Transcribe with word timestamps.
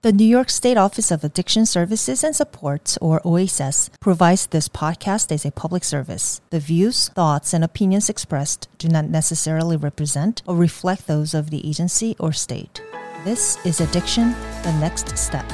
The 0.00 0.12
New 0.12 0.24
York 0.24 0.48
State 0.48 0.76
Office 0.76 1.10
of 1.10 1.24
Addiction 1.24 1.66
Services 1.66 2.22
and 2.22 2.36
Supports, 2.36 2.96
or 2.98 3.20
OASAS, 3.22 3.90
provides 3.98 4.46
this 4.46 4.68
podcast 4.68 5.32
as 5.32 5.44
a 5.44 5.50
public 5.50 5.82
service. 5.82 6.40
The 6.50 6.60
views, 6.60 7.08
thoughts, 7.08 7.52
and 7.52 7.64
opinions 7.64 8.08
expressed 8.08 8.68
do 8.78 8.86
not 8.86 9.06
necessarily 9.06 9.76
represent 9.76 10.40
or 10.46 10.54
reflect 10.54 11.08
those 11.08 11.34
of 11.34 11.50
the 11.50 11.68
agency 11.68 12.14
or 12.20 12.32
state. 12.32 12.80
This 13.24 13.58
is 13.66 13.80
Addiction, 13.80 14.36
the 14.62 14.78
Next 14.78 15.18
Step. 15.18 15.50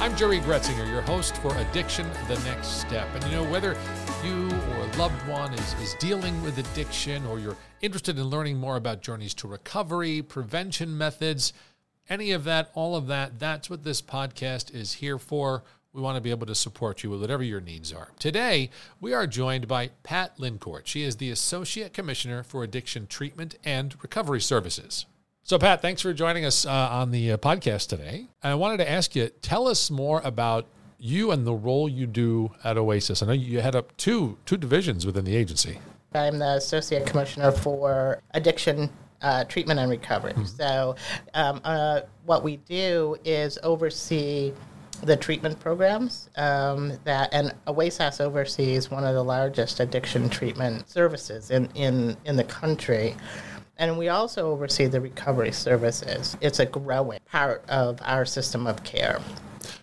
I'm 0.00 0.16
Jerry 0.16 0.40
Gretzinger, 0.40 0.88
your 0.88 1.02
host 1.02 1.36
for 1.36 1.54
Addiction, 1.58 2.08
the 2.28 2.38
Next 2.46 2.80
Step. 2.80 3.14
And 3.14 3.22
you 3.24 3.32
know, 3.32 3.44
whether 3.44 3.76
you 4.24 4.48
or 4.70 4.84
a 4.84 4.96
loved 4.98 5.26
one 5.26 5.52
is, 5.54 5.74
is 5.74 5.94
dealing 5.94 6.40
with 6.42 6.58
addiction 6.58 7.24
or 7.26 7.38
you're 7.38 7.56
interested 7.80 8.18
in 8.18 8.24
learning 8.24 8.56
more 8.56 8.76
about 8.76 9.02
journeys 9.02 9.34
to 9.34 9.48
recovery, 9.48 10.22
prevention 10.22 10.96
methods, 10.96 11.52
any 12.08 12.30
of 12.30 12.44
that, 12.44 12.70
all 12.74 12.94
of 12.94 13.08
that, 13.08 13.38
that's 13.38 13.68
what 13.68 13.84
this 13.84 14.00
podcast 14.00 14.74
is 14.74 14.94
here 14.94 15.18
for. 15.18 15.64
We 15.92 16.00
want 16.00 16.16
to 16.16 16.20
be 16.20 16.30
able 16.30 16.46
to 16.46 16.54
support 16.54 17.02
you 17.02 17.10
with 17.10 17.20
whatever 17.20 17.42
your 17.42 17.60
needs 17.60 17.92
are. 17.92 18.08
Today, 18.18 18.70
we 19.00 19.12
are 19.12 19.26
joined 19.26 19.66
by 19.66 19.90
Pat 20.02 20.38
Lincourt. 20.38 20.82
She 20.86 21.02
is 21.02 21.16
the 21.16 21.30
Associate 21.30 21.92
Commissioner 21.92 22.42
for 22.42 22.62
Addiction 22.62 23.06
Treatment 23.06 23.56
and 23.64 23.94
Recovery 24.02 24.40
Services. 24.40 25.06
So, 25.42 25.58
Pat, 25.58 25.82
thanks 25.82 26.00
for 26.00 26.12
joining 26.12 26.44
us 26.44 26.64
uh, 26.64 26.70
on 26.70 27.10
the 27.10 27.32
uh, 27.32 27.36
podcast 27.36 27.88
today. 27.88 28.28
I 28.42 28.54
wanted 28.54 28.76
to 28.78 28.90
ask 28.90 29.16
you, 29.16 29.28
tell 29.42 29.66
us 29.66 29.90
more 29.90 30.22
about 30.24 30.66
you 31.02 31.32
and 31.32 31.44
the 31.44 31.52
role 31.52 31.88
you 31.88 32.06
do 32.06 32.52
at 32.62 32.76
OASAS. 32.76 33.22
I 33.22 33.26
know 33.26 33.32
you 33.32 33.60
head 33.60 33.74
up 33.74 33.94
two 33.96 34.38
two 34.46 34.56
divisions 34.56 35.04
within 35.04 35.24
the 35.24 35.34
agency. 35.34 35.78
I'm 36.14 36.38
the 36.38 36.56
associate 36.56 37.06
commissioner 37.06 37.50
for 37.50 38.20
addiction 38.34 38.88
uh, 39.20 39.44
treatment 39.44 39.80
and 39.80 39.90
recovery. 39.90 40.32
Mm-hmm. 40.32 40.44
So, 40.44 40.96
um, 41.34 41.60
uh, 41.64 42.02
what 42.24 42.44
we 42.44 42.58
do 42.58 43.16
is 43.24 43.58
oversee 43.62 44.52
the 45.02 45.16
treatment 45.16 45.58
programs 45.58 46.30
um, 46.36 46.92
that, 47.04 47.30
and 47.32 47.52
OASAS 47.66 48.20
oversees 48.20 48.90
one 48.90 49.04
of 49.04 49.14
the 49.14 49.24
largest 49.24 49.80
addiction 49.80 50.28
treatment 50.28 50.88
services 50.88 51.50
in, 51.50 51.68
in, 51.74 52.16
in 52.24 52.36
the 52.36 52.44
country. 52.44 53.16
And 53.78 53.98
we 53.98 54.08
also 54.08 54.52
oversee 54.52 54.86
the 54.86 55.00
recovery 55.00 55.50
services. 55.50 56.36
It's 56.40 56.60
a 56.60 56.66
growing 56.66 57.18
part 57.30 57.64
of 57.68 57.98
our 58.02 58.24
system 58.24 58.66
of 58.68 58.84
care. 58.84 59.20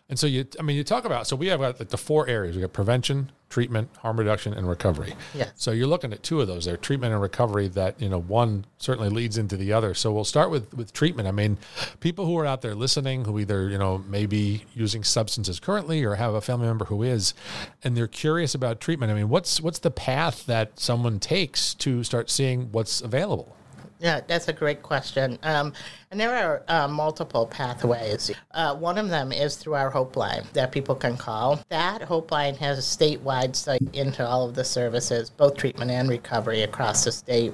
And 0.10 0.18
so 0.18 0.26
you, 0.26 0.46
I 0.60 0.64
mean, 0.64 0.76
you 0.76 0.84
talk 0.84 1.06
about, 1.06 1.28
so 1.28 1.36
we 1.36 1.48
have 1.48 1.62
like 1.62 1.78
the 1.78 1.98
four 1.98 2.28
areas. 2.28 2.56
We 2.56 2.62
got 2.62 2.74
prevention, 2.74 3.32
treatment, 3.48 3.90
harm 3.98 4.18
reduction, 4.18 4.56
and 4.56 4.68
recovery. 4.68 5.14
Yeah. 5.36 5.50
So 5.56 5.70
you're 5.70 5.88
looking 5.88 6.12
at 6.14 6.24
two 6.24 6.42
of 6.42 6.48
those 6.48 6.66
there, 6.66 6.78
treatment 6.78 7.14
and 7.14 7.22
recovery 7.22 7.68
that, 7.70 8.02
you 8.02 8.10
know, 8.10 8.20
one 8.20 8.66
certainly 8.80 9.10
leads 9.10 9.38
into 9.38 9.56
the 9.56 9.72
other. 9.72 9.94
So 9.94 10.12
we'll 10.12 10.24
start 10.24 10.50
with, 10.50 10.74
with 10.74 10.94
treatment. 10.94 11.28
I 11.28 11.32
mean, 11.32 11.60
people 12.00 12.26
who 12.26 12.36
are 12.40 12.46
out 12.46 12.62
there 12.64 12.74
listening 12.74 13.26
who 13.26 13.38
either, 13.38 13.70
you 13.70 13.78
know, 13.78 14.04
maybe 14.08 14.66
using 14.74 15.04
substances 15.04 15.60
currently 15.60 16.04
or 16.04 16.16
have 16.16 16.34
a 16.34 16.42
family 16.42 16.66
member 16.66 16.86
who 16.86 17.04
is, 17.04 17.36
and 17.84 17.96
they're 17.96 18.08
curious 18.08 18.56
about 18.56 18.80
treatment. 18.80 19.12
I 19.12 19.16
mean, 19.16 19.30
what's, 19.30 19.62
what's 19.62 19.80
the 19.80 19.92
path 19.92 20.48
that 20.48 20.80
someone 20.80 21.20
takes 21.20 21.76
to 21.76 22.04
start 22.04 22.32
seeing 22.32 22.72
what's 22.72 23.00
available? 23.02 23.56
Yeah, 24.00 24.22
that's 24.26 24.48
a 24.48 24.54
great 24.54 24.82
question. 24.82 25.38
Um, 25.44 25.74
and 26.10 26.20
there 26.20 26.34
are 26.34 26.64
uh, 26.70 26.88
multiple 26.88 27.46
pathways. 27.46 28.32
Uh, 28.52 28.74
one 28.76 28.98
of 28.98 29.10
them 29.10 29.34
is 29.34 29.58
through 29.58 29.74
our 29.74 29.90
Hope 29.90 30.16
Line 30.16 30.44
that 30.54 30.72
people 30.72 30.96
can 30.96 31.18
call. 31.18 31.60
That 31.68 32.02
Hope 32.04 32.32
Line 32.32 32.56
has 32.56 32.80
a 32.80 32.82
statewide 32.82 33.58
site 33.58 33.82
into 33.94 34.26
all 34.26 34.48
of 34.48 34.56
the 34.56 34.64
services, 34.64 35.30
both 35.30 35.58
treatment 35.58 35.92
and 35.92 36.10
recovery 36.10 36.64
across 36.64 37.04
the 37.04 37.12
state. 37.12 37.54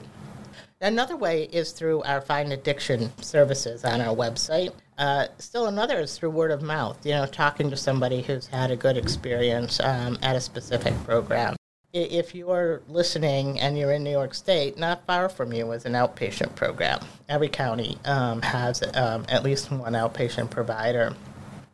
Another 0.82 1.18
way 1.18 1.46
is 1.46 1.72
through 1.72 2.04
our 2.04 2.22
Find 2.22 2.54
Addiction 2.54 3.12
services 3.24 3.84
on 3.84 4.00
our 4.00 4.16
website. 4.16 4.72
Uh, 5.00 5.28
still 5.40 5.66
another 5.66 6.00
is 6.00 6.16
through 6.16 6.30
word 6.30 6.52
of 6.52 6.62
mouth, 6.62 7.04
you 7.06 7.12
know, 7.12 7.26
talking 7.26 7.72
to 7.72 7.76
somebody 7.76 8.22
who's 8.22 8.46
had 8.46 8.70
a 8.70 8.76
good 8.76 8.98
experience 8.98 9.80
um, 9.80 10.18
at 10.22 10.36
a 10.36 10.42
specific 10.42 10.94
program 11.06 11.56
if 11.96 12.36
you're 12.36 12.82
listening 12.90 13.60
and 13.60 13.78
you're 13.78 13.94
in 13.94 14.04
New 14.04 14.12
York 14.12 14.34
State, 14.34 14.78
not 14.78 15.06
far 15.06 15.30
from 15.30 15.54
you 15.54 15.72
is 15.72 15.86
an 15.86 15.94
outpatient 15.94 16.54
program. 16.56 17.00
Every 17.30 17.48
county 17.48 17.98
um, 18.04 18.42
has 18.42 18.84
um, 18.96 19.26
at 19.30 19.44
least 19.44 19.72
one 19.72 19.94
outpatient 19.94 20.52
provider. 20.52 21.16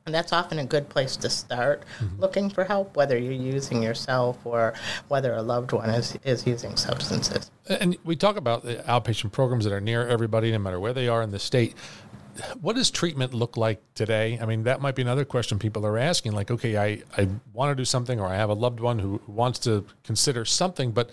And 0.06 0.16
that's 0.16 0.32
often 0.34 0.60
a 0.60 0.66
good 0.66 0.90
place 0.90 1.16
to 1.18 1.30
start 1.30 1.84
mm-hmm. 2.00 2.20
looking 2.20 2.50
for 2.50 2.64
help, 2.64 2.96
whether 2.96 3.18
you're 3.18 3.34
using 3.34 3.84
yourself 3.84 4.38
or 4.46 4.74
whether 5.08 5.34
a 5.34 5.42
loved 5.42 5.72
one 5.74 5.90
is, 5.90 6.18
is 6.24 6.46
using 6.46 6.76
substances. 6.76 7.52
And 7.68 7.98
we 8.04 8.16
talk 8.16 8.36
about 8.36 8.64
the 8.64 8.76
outpatient 8.88 9.32
programs 9.32 9.64
that 9.66 9.74
are 9.74 9.82
near 9.82 10.08
everybody, 10.08 10.52
no 10.52 10.60
matter 10.60 10.80
where 10.80 10.94
they 10.94 11.08
are 11.08 11.22
in 11.22 11.32
the 11.32 11.40
state 11.40 11.76
what 12.62 12.76
does 12.76 12.92
treatment 12.92 13.34
look 13.34 13.58
like 13.58 13.82
today? 13.94 14.40
I 14.42 14.46
mean, 14.46 14.64
that 14.64 14.82
might 14.82 14.96
be 14.96 15.02
another 15.02 15.26
question 15.26 15.60
people 15.60 15.86
are 15.86 15.98
asking. 15.98 16.34
Like, 16.34 16.52
okay, 16.52 16.78
I, 16.78 17.04
I 17.18 17.28
want 17.54 17.72
to 17.72 17.76
do 17.76 17.86
something, 17.86 18.20
or 18.20 18.28
I 18.28 18.36
have 18.36 18.50
a 18.50 18.54
loved 18.54 18.80
one 18.80 19.00
who 19.00 19.22
wants 19.28 19.60
to 19.60 19.86
consider 20.04 20.46
something, 20.46 20.92
but 20.92 21.12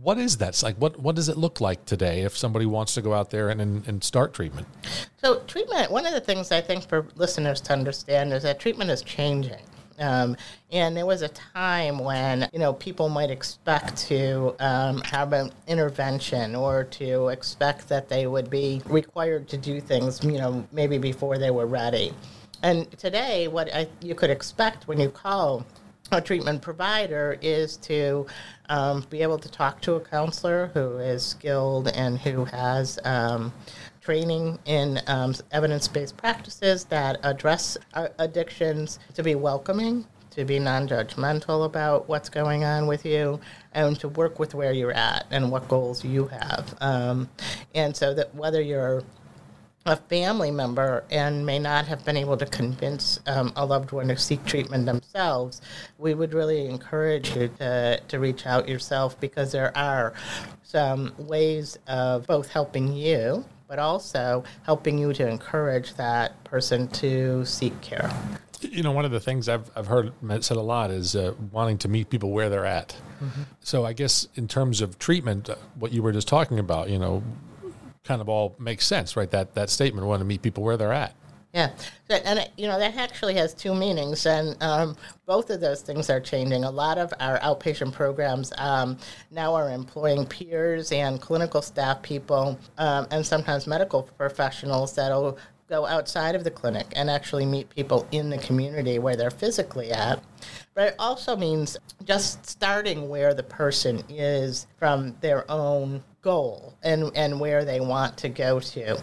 what 0.00 0.18
is 0.18 0.38
that? 0.38 0.50
It's 0.50 0.62
like, 0.62 0.76
what 0.76 0.98
what 0.98 1.16
does 1.16 1.28
it 1.28 1.36
look 1.36 1.60
like 1.60 1.84
today 1.84 2.22
if 2.22 2.36
somebody 2.36 2.66
wants 2.66 2.94
to 2.94 3.02
go 3.02 3.14
out 3.14 3.30
there 3.30 3.48
and, 3.48 3.60
and, 3.60 3.86
and 3.86 4.04
start 4.04 4.32
treatment? 4.34 4.66
So, 5.22 5.40
treatment. 5.46 5.90
One 5.90 6.06
of 6.06 6.12
the 6.12 6.20
things 6.20 6.52
I 6.52 6.60
think 6.60 6.88
for 6.88 7.06
listeners 7.16 7.60
to 7.62 7.72
understand 7.72 8.32
is 8.32 8.42
that 8.42 8.60
treatment 8.60 8.90
is 8.90 9.02
changing. 9.02 9.62
Um, 10.00 10.36
and 10.72 10.96
there 10.96 11.06
was 11.06 11.22
a 11.22 11.28
time 11.28 11.98
when 11.98 12.48
you 12.52 12.58
know 12.58 12.72
people 12.72 13.08
might 13.08 13.30
expect 13.30 13.96
to 14.08 14.54
um, 14.58 15.02
have 15.02 15.32
an 15.32 15.52
intervention 15.68 16.54
or 16.54 16.84
to 16.84 17.28
expect 17.28 17.88
that 17.88 18.08
they 18.08 18.26
would 18.26 18.50
be 18.50 18.82
required 18.86 19.48
to 19.48 19.56
do 19.56 19.80
things, 19.80 20.24
you 20.24 20.38
know, 20.38 20.66
maybe 20.72 20.98
before 20.98 21.38
they 21.38 21.50
were 21.50 21.66
ready. 21.66 22.12
And 22.62 22.90
today, 22.98 23.48
what 23.48 23.74
I, 23.74 23.88
you 24.00 24.14
could 24.14 24.30
expect 24.30 24.88
when 24.88 25.00
you 25.00 25.10
call 25.10 25.64
a 26.12 26.20
treatment 26.20 26.60
provider 26.60 27.38
is 27.40 27.76
to 27.76 28.26
um, 28.68 29.04
be 29.10 29.22
able 29.22 29.38
to 29.38 29.48
talk 29.48 29.80
to 29.82 29.94
a 29.94 30.00
counselor 30.00 30.70
who 30.74 30.98
is 30.98 31.24
skilled 31.24 31.88
and 31.88 32.18
who 32.18 32.44
has 32.46 32.98
um, 33.04 33.52
training 34.00 34.58
in 34.64 35.00
um, 35.06 35.34
evidence 35.52 35.88
based 35.88 36.16
practices 36.16 36.84
that 36.86 37.18
address 37.22 37.76
uh, 37.94 38.08
addictions, 38.18 38.98
to 39.14 39.22
be 39.22 39.34
welcoming, 39.34 40.06
to 40.30 40.44
be 40.44 40.58
non 40.58 40.88
judgmental 40.88 41.64
about 41.66 42.08
what's 42.08 42.28
going 42.28 42.64
on 42.64 42.86
with 42.86 43.04
you, 43.04 43.40
and 43.72 43.98
to 44.00 44.08
work 44.08 44.38
with 44.38 44.54
where 44.54 44.72
you're 44.72 44.92
at 44.92 45.26
and 45.30 45.50
what 45.50 45.68
goals 45.68 46.04
you 46.04 46.26
have. 46.26 46.74
Um, 46.80 47.28
and 47.74 47.96
so 47.96 48.14
that 48.14 48.34
whether 48.34 48.60
you're 48.60 49.02
a 49.86 49.96
family 49.96 50.50
member 50.50 51.04
and 51.10 51.44
may 51.44 51.58
not 51.58 51.86
have 51.86 52.04
been 52.04 52.16
able 52.16 52.36
to 52.36 52.44
convince 52.44 53.18
um, 53.26 53.50
a 53.56 53.64
loved 53.64 53.92
one 53.92 54.08
to 54.08 54.16
seek 54.16 54.44
treatment 54.44 54.84
themselves, 54.84 55.62
we 55.98 56.12
would 56.12 56.34
really 56.34 56.66
encourage 56.66 57.34
you 57.34 57.48
to, 57.58 57.98
to 58.06 58.18
reach 58.20 58.46
out 58.46 58.68
yourself 58.68 59.18
because 59.20 59.52
there 59.52 59.76
are 59.76 60.12
some 60.62 61.12
ways 61.16 61.78
of 61.86 62.26
both 62.26 62.48
helping 62.48 62.92
you 62.92 63.44
but 63.70 63.78
also 63.78 64.42
helping 64.64 64.98
you 64.98 65.12
to 65.12 65.26
encourage 65.26 65.94
that 65.94 66.42
person 66.42 66.88
to 66.88 67.44
seek 67.46 67.80
care. 67.80 68.10
You 68.60 68.82
know, 68.82 68.90
one 68.90 69.04
of 69.04 69.12
the 69.12 69.20
things 69.20 69.48
I've, 69.48 69.70
I've 69.76 69.86
heard 69.86 70.12
said 70.40 70.56
a 70.56 70.60
lot 70.60 70.90
is 70.90 71.14
uh, 71.14 71.34
wanting 71.52 71.78
to 71.78 71.88
meet 71.88 72.10
people 72.10 72.32
where 72.32 72.50
they're 72.50 72.66
at. 72.66 72.96
Mm-hmm. 73.22 73.42
So 73.60 73.86
I 73.86 73.92
guess 73.92 74.26
in 74.34 74.48
terms 74.48 74.80
of 74.80 74.98
treatment, 74.98 75.48
uh, 75.48 75.54
what 75.78 75.92
you 75.92 76.02
were 76.02 76.10
just 76.10 76.26
talking 76.26 76.58
about, 76.58 76.90
you 76.90 76.98
know, 76.98 77.22
kind 78.02 78.20
of 78.20 78.28
all 78.28 78.56
makes 78.58 78.86
sense, 78.86 79.16
right? 79.16 79.30
That 79.30 79.54
that 79.54 79.70
statement, 79.70 80.04
want 80.04 80.20
to 80.20 80.24
meet 80.24 80.42
people 80.42 80.64
where 80.64 80.76
they're 80.76 80.92
at. 80.92 81.14
Yeah, 81.52 81.72
and 82.08 82.48
you 82.56 82.68
know 82.68 82.78
that 82.78 82.96
actually 82.96 83.34
has 83.34 83.54
two 83.54 83.74
meanings, 83.74 84.24
and 84.24 84.56
um, 84.62 84.96
both 85.26 85.50
of 85.50 85.60
those 85.60 85.82
things 85.82 86.08
are 86.08 86.20
changing. 86.20 86.62
A 86.62 86.70
lot 86.70 86.96
of 86.96 87.12
our 87.18 87.40
outpatient 87.40 87.92
programs 87.92 88.52
um, 88.56 88.96
now 89.32 89.52
are 89.54 89.68
employing 89.68 90.26
peers 90.26 90.92
and 90.92 91.20
clinical 91.20 91.60
staff 91.60 92.02
people, 92.02 92.56
um, 92.78 93.08
and 93.10 93.26
sometimes 93.26 93.66
medical 93.66 94.04
professionals 94.04 94.94
that'll 94.94 95.38
go 95.68 95.86
outside 95.86 96.34
of 96.34 96.44
the 96.44 96.50
clinic 96.50 96.86
and 96.94 97.08
actually 97.08 97.46
meet 97.46 97.70
people 97.70 98.06
in 98.10 98.28
the 98.28 98.38
community 98.38 98.98
where 98.98 99.16
they're 99.16 99.30
physically 99.30 99.90
at. 99.92 100.22
But 100.74 100.88
it 100.88 100.94
also 100.98 101.36
means 101.36 101.78
just 102.04 102.44
starting 102.44 103.08
where 103.08 103.34
the 103.34 103.44
person 103.44 104.02
is 104.08 104.66
from 104.78 105.16
their 105.20 105.50
own 105.50 106.02
goal 106.22 106.74
and, 106.82 107.10
and 107.14 107.38
where 107.40 107.64
they 107.64 107.80
want 107.80 108.16
to 108.18 108.28
go 108.28 108.60
to. 108.60 109.00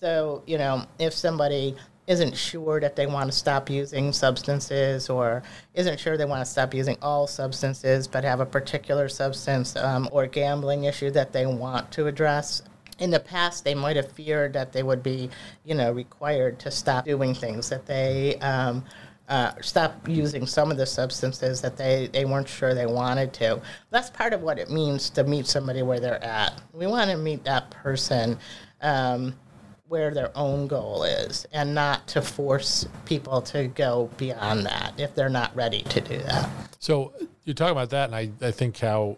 So, 0.00 0.42
you 0.46 0.58
know, 0.58 0.84
if 0.98 1.12
somebody 1.12 1.76
isn't 2.08 2.34
sure 2.36 2.80
that 2.80 2.96
they 2.96 3.06
want 3.06 3.30
to 3.30 3.36
stop 3.36 3.68
using 3.70 4.12
substances 4.12 5.08
or 5.10 5.42
isn't 5.74 6.00
sure 6.00 6.16
they 6.16 6.24
want 6.24 6.44
to 6.44 6.50
stop 6.50 6.74
using 6.74 6.96
all 7.02 7.26
substances 7.26 8.08
but 8.08 8.24
have 8.24 8.40
a 8.40 8.46
particular 8.46 9.08
substance 9.08 9.76
um, 9.76 10.08
or 10.10 10.26
gambling 10.26 10.84
issue 10.84 11.10
that 11.10 11.32
they 11.32 11.46
want 11.46 11.92
to 11.92 12.06
address 12.06 12.62
in 12.98 13.10
the 13.10 13.20
past 13.20 13.62
they 13.62 13.74
might 13.74 13.94
have 13.94 14.10
feared 14.12 14.52
that 14.54 14.72
they 14.72 14.82
would 14.82 15.02
be 15.02 15.30
you 15.64 15.74
know 15.74 15.92
required 15.92 16.58
to 16.58 16.70
stop 16.70 17.04
doing 17.04 17.34
things 17.34 17.68
that 17.68 17.86
they 17.86 18.36
um, 18.36 18.82
uh, 19.28 19.52
stop 19.60 20.08
using 20.08 20.46
some 20.46 20.70
of 20.70 20.78
the 20.78 20.86
substances 20.86 21.60
that 21.60 21.76
they, 21.76 22.08
they 22.14 22.24
weren't 22.24 22.48
sure 22.48 22.72
they 22.72 22.86
wanted 22.86 23.30
to. 23.34 23.60
That's 23.90 24.08
part 24.08 24.32
of 24.32 24.40
what 24.40 24.58
it 24.58 24.70
means 24.70 25.10
to 25.10 25.24
meet 25.24 25.46
somebody 25.46 25.82
where 25.82 26.00
they're 26.00 26.24
at. 26.24 26.62
We 26.72 26.86
want 26.86 27.10
to 27.10 27.16
meet 27.18 27.44
that 27.44 27.70
person 27.70 28.38
um, 28.80 29.34
where 29.88 30.12
their 30.12 30.30
own 30.36 30.66
goal 30.66 31.02
is 31.02 31.46
and 31.52 31.74
not 31.74 32.06
to 32.06 32.20
force 32.20 32.86
people 33.06 33.40
to 33.40 33.66
go 33.68 34.10
beyond 34.18 34.66
that 34.66 34.92
if 34.98 35.14
they're 35.14 35.30
not 35.30 35.54
ready 35.56 35.82
to 35.82 36.00
do 36.00 36.18
that. 36.18 36.48
So 36.78 37.12
you're 37.44 37.54
talking 37.54 37.72
about 37.72 37.90
that, 37.90 38.12
and 38.12 38.14
I, 38.14 38.30
I 38.46 38.50
think 38.50 38.78
how, 38.78 39.16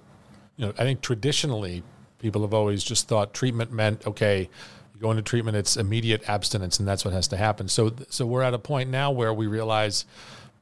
you 0.57 0.67
know, 0.67 0.73
I 0.79 0.85
think 0.85 1.01
traditionally 1.01 1.83
people 2.21 2.43
have 2.43 2.55
always 2.55 2.85
just 2.85 3.09
thought 3.09 3.35
treatment 3.35 3.73
meant, 3.73 4.07
okay, 4.07 4.49
you 4.95 5.01
go 5.01 5.11
into 5.11 5.23
treatment, 5.23 5.57
it's 5.57 5.77
immediate 5.77 6.29
abstinence, 6.29 6.79
and 6.79 6.87
that's 6.87 7.05
what 7.05 7.13
has 7.15 7.27
to 7.29 7.37
happen. 7.37 7.67
So, 7.69 7.93
so 8.09 8.25
we're 8.25 8.43
at 8.43 8.55
a 8.55 8.59
point 8.59 8.91
now 8.91 9.11
where 9.11 9.35
we 9.35 9.49
realize 9.49 10.05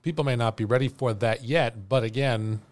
people 0.03 0.25
may 0.25 0.37
not 0.37 0.57
be 0.57 0.65
ready 0.65 0.89
for 0.89 1.13
that 1.13 1.45
yet, 1.45 1.89
but 1.89 2.03
again, 2.03 2.63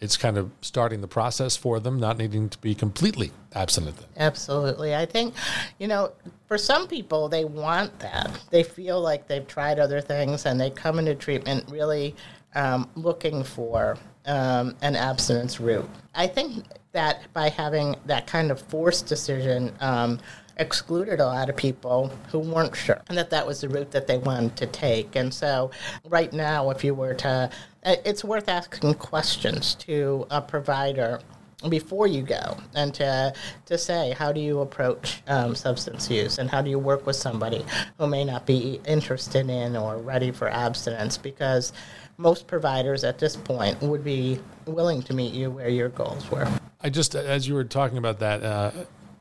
it's 0.00 0.16
kind 0.16 0.36
of 0.36 0.50
starting 0.60 1.00
the 1.00 1.08
process 1.08 1.56
for 1.56 1.80
them, 1.80 1.98
not 1.98 2.18
needing 2.18 2.48
to 2.50 2.58
be 2.58 2.74
completely 2.74 3.32
abstinent. 3.54 3.96
Absolutely. 4.16 4.94
I 4.94 5.06
think, 5.06 5.34
you 5.78 5.88
know, 5.88 6.12
for 6.46 6.58
some 6.58 6.86
people, 6.86 7.28
they 7.28 7.44
want 7.44 7.98
that. 8.00 8.38
They 8.50 8.62
feel 8.62 9.00
like 9.00 9.26
they've 9.26 9.46
tried 9.46 9.78
other 9.78 10.00
things 10.00 10.44
and 10.44 10.60
they 10.60 10.70
come 10.70 10.98
into 10.98 11.14
treatment 11.14 11.64
really 11.70 12.14
um, 12.54 12.88
looking 12.94 13.42
for 13.42 13.96
um, 14.26 14.76
an 14.82 14.96
abstinence 14.96 15.60
route. 15.60 15.88
I 16.14 16.26
think 16.26 16.64
that 16.92 17.32
by 17.32 17.48
having 17.48 17.96
that 18.06 18.26
kind 18.26 18.50
of 18.50 18.60
forced 18.60 19.06
decision, 19.06 19.72
um, 19.80 20.20
excluded 20.58 21.20
a 21.20 21.26
lot 21.26 21.50
of 21.50 21.56
people 21.56 22.10
who 22.30 22.38
weren't 22.38 22.74
sure 22.74 23.00
and 23.08 23.18
that 23.18 23.30
that 23.30 23.46
was 23.46 23.60
the 23.60 23.68
route 23.68 23.90
that 23.90 24.06
they 24.06 24.18
wanted 24.18 24.56
to 24.56 24.66
take. 24.66 25.14
And 25.16 25.32
so, 25.32 25.70
right 26.06 26.32
now, 26.32 26.70
if 26.70 26.82
you 26.82 26.94
were 26.94 27.14
to, 27.14 27.50
it's 27.86 28.24
worth 28.24 28.48
asking 28.48 28.94
questions 28.94 29.74
to 29.76 30.26
a 30.30 30.40
provider 30.40 31.20
before 31.70 32.06
you 32.06 32.20
go 32.20 32.56
and 32.74 32.92
to, 32.92 33.32
to 33.64 33.78
say 33.78 34.12
how 34.12 34.30
do 34.30 34.40
you 34.40 34.60
approach 34.60 35.22
um, 35.26 35.54
substance 35.54 36.10
use 36.10 36.38
and 36.38 36.50
how 36.50 36.60
do 36.60 36.68
you 36.68 36.78
work 36.78 37.06
with 37.06 37.16
somebody 37.16 37.64
who 37.98 38.06
may 38.06 38.24
not 38.24 38.44
be 38.44 38.78
interested 38.86 39.48
in 39.48 39.74
or 39.74 39.96
ready 39.96 40.30
for 40.30 40.48
abstinence 40.48 41.16
because 41.16 41.72
most 42.18 42.46
providers 42.46 43.04
at 43.04 43.18
this 43.18 43.36
point 43.36 43.80
would 43.80 44.04
be 44.04 44.38
willing 44.66 45.02
to 45.02 45.14
meet 45.14 45.32
you 45.32 45.50
where 45.50 45.70
your 45.70 45.88
goals 45.88 46.30
were 46.30 46.46
i 46.82 46.90
just 46.90 47.14
as 47.14 47.48
you 47.48 47.54
were 47.54 47.64
talking 47.64 47.96
about 47.96 48.18
that 48.18 48.42
uh, 48.42 48.70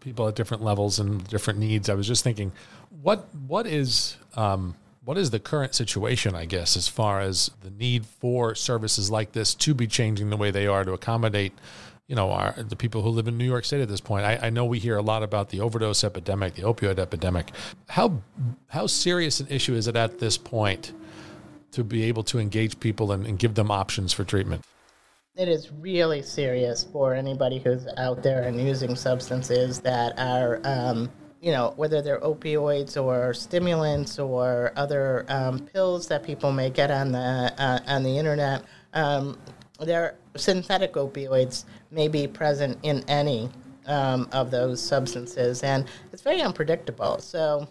people 0.06 0.28
at 0.28 0.36
different 0.36 0.64
levels 0.64 1.00
and 1.00 1.28
different 1.28 1.60
needs. 1.60 1.90
I 1.90 1.96
was 1.96 2.08
just 2.08 2.24
thinking, 2.24 2.54
what 3.02 3.28
what 3.48 3.66
is 3.68 4.16
um, 4.36 4.76
what 5.06 5.18
is 5.18 5.30
the 5.30 5.40
current 5.40 5.76
situation? 5.76 6.36
I 6.36 6.46
guess 6.46 6.76
as 6.76 6.88
far 6.88 7.22
as 7.22 7.52
the 7.62 7.70
need 7.70 8.06
for 8.06 8.56
services 8.56 9.12
like 9.12 9.32
this 9.32 9.54
to 9.56 9.74
be 9.74 9.88
changing 9.88 10.32
the 10.32 10.38
way 10.38 10.52
they 10.52 10.66
are 10.66 10.84
to 10.84 10.94
accommodate, 10.94 11.54
you 12.08 12.16
know, 12.16 12.32
our, 12.32 12.54
the 12.54 12.76
people 12.76 13.04
who 13.04 13.10
live 13.10 13.28
in 13.28 13.38
New 13.38 13.46
York 13.46 13.66
State 13.66 13.82
at 13.82 13.88
this 13.88 14.02
point. 14.02 14.26
I, 14.26 14.48
I 14.48 14.50
know 14.50 14.66
we 14.66 14.80
hear 14.80 14.98
a 14.98 15.04
lot 15.04 15.22
about 15.22 15.50
the 15.50 15.62
overdose 15.62 16.04
epidemic, 16.04 16.56
the 16.56 16.64
opioid 16.64 16.98
epidemic. 16.98 17.52
How 17.88 18.22
how 18.68 18.88
serious 18.88 19.40
an 19.40 19.48
issue 19.50 19.76
is 19.76 19.88
it 19.88 19.96
at 19.96 20.20
this 20.20 20.38
point 20.38 20.92
to 21.72 21.84
be 21.84 22.04
able 22.04 22.24
to 22.24 22.40
engage 22.40 22.80
people 22.80 23.12
and, 23.12 23.26
and 23.28 23.38
give 23.38 23.54
them 23.54 23.70
options 23.70 24.12
for 24.12 24.24
treatment? 24.24 24.64
it 25.38 25.50
is 25.50 25.70
really 25.82 26.22
serious 26.22 26.86
for 26.94 27.14
anybody 27.14 27.60
who's 27.60 27.86
out 27.98 28.24
there 28.24 28.44
and 28.44 28.58
using 28.58 28.96
substances 28.96 29.82
that 29.82 30.18
are, 30.18 30.62
um, 30.64 31.12
you 31.46 31.52
know, 31.52 31.74
whether 31.76 32.02
they're 32.02 32.22
opioids 32.22 33.00
or 33.00 33.32
stimulants 33.32 34.18
or 34.18 34.74
other 34.76 35.28
um, 35.30 35.60
pills 35.60 36.08
that 36.08 36.24
people 36.24 36.52
may 36.52 36.72
get 36.72 36.90
on 36.90 37.12
the 37.12 37.54
uh, 37.60 37.80
on 37.86 38.02
the 38.02 38.18
internet. 38.18 38.64
Um, 38.94 39.38
their 39.80 40.16
synthetic 40.36 40.94
opioids 40.94 41.66
may 41.92 42.08
be 42.08 42.26
present 42.26 42.80
in 42.82 43.04
any 43.08 43.52
um, 43.86 44.28
of 44.32 44.50
those 44.50 44.82
substances, 44.82 45.62
and 45.62 45.86
it's 46.12 46.24
very 46.24 46.42
unpredictable. 46.42 47.20
So 47.20 47.68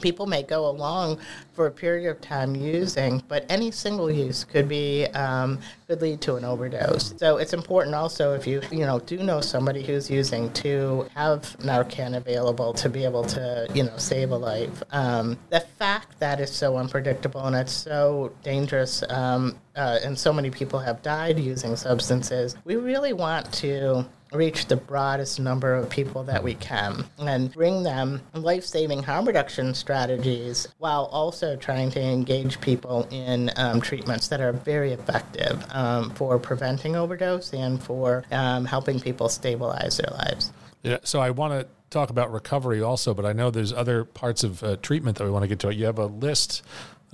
people 0.00 0.26
may 0.26 0.42
go 0.42 0.66
along 0.66 1.18
for 1.52 1.66
a 1.66 1.70
period 1.70 2.10
of 2.10 2.22
time 2.22 2.56
using, 2.56 3.22
but 3.28 3.44
any 3.50 3.70
single 3.70 4.10
use 4.10 4.44
could 4.44 4.66
be 4.66 5.08
um, 5.08 5.60
could 5.86 6.00
lead 6.00 6.20
to 6.22 6.36
an 6.36 6.44
overdose. 6.44 7.14
So 7.18 7.36
it's 7.36 7.52
important 7.52 7.94
also 7.94 8.34
if 8.34 8.46
you 8.46 8.62
you 8.70 8.86
know 8.86 9.00
do 9.00 9.18
know 9.18 9.40
somebody 9.40 9.82
who's 9.82 10.10
using 10.10 10.52
to 10.54 11.06
have 11.14 11.42
Narcan 11.58 12.16
available 12.16 12.72
to 12.74 12.88
be 12.88 13.04
able 13.04 13.24
to 13.24 13.66
you 13.74 13.84
know 13.84 13.96
save 13.96 14.30
a 14.30 14.36
life. 14.36 14.82
Um, 14.90 15.38
the 15.50 15.60
fact 15.60 16.18
that 16.20 16.40
is 16.40 16.50
so 16.50 16.76
unpredictable 16.76 17.44
and 17.44 17.56
it's 17.56 17.72
so 17.72 18.32
dangerous, 18.42 19.02
um, 19.08 19.56
uh, 19.76 19.98
and 20.02 20.18
so 20.18 20.32
many 20.32 20.50
people 20.50 20.78
have 20.78 21.02
died 21.02 21.38
using 21.38 21.76
substances. 21.76 22.56
We 22.64 22.76
really 22.76 23.12
want 23.12 23.52
to 23.54 24.06
reach 24.34 24.66
the 24.66 24.76
broadest 24.76 25.38
number 25.38 25.74
of 25.74 25.88
people 25.88 26.24
that 26.24 26.42
we 26.42 26.54
can 26.54 27.04
and 27.18 27.52
bring 27.52 27.82
them 27.82 28.20
life 28.34 28.64
saving 28.64 29.02
harm 29.02 29.24
reduction 29.26 29.72
strategies 29.74 30.66
while 30.78 31.04
also 31.06 31.56
trying 31.56 31.90
to 31.90 32.00
engage 32.00 32.60
people 32.60 33.06
in 33.10 33.50
um, 33.56 33.80
treatments 33.80 34.28
that 34.28 34.40
are 34.40 34.52
very 34.52 34.92
effective 34.92 35.64
um, 35.70 35.83
for 36.14 36.38
preventing 36.38 36.96
overdose 36.96 37.52
and 37.52 37.82
for 37.82 38.24
um, 38.30 38.64
helping 38.64 39.00
people 39.00 39.28
stabilize 39.28 39.96
their 39.96 40.12
lives. 40.16 40.52
Yeah, 40.82 40.98
so 41.02 41.20
I 41.20 41.30
want 41.30 41.52
to 41.52 41.66
talk 41.90 42.10
about 42.10 42.32
recovery 42.32 42.82
also, 42.82 43.14
but 43.14 43.24
I 43.24 43.32
know 43.32 43.50
there's 43.50 43.72
other 43.72 44.04
parts 44.04 44.44
of 44.44 44.62
uh, 44.62 44.76
treatment 44.76 45.16
that 45.18 45.24
we 45.24 45.30
want 45.30 45.44
to 45.44 45.48
get 45.48 45.60
to. 45.60 45.74
You 45.74 45.86
have 45.86 45.98
a 45.98 46.06
list 46.06 46.62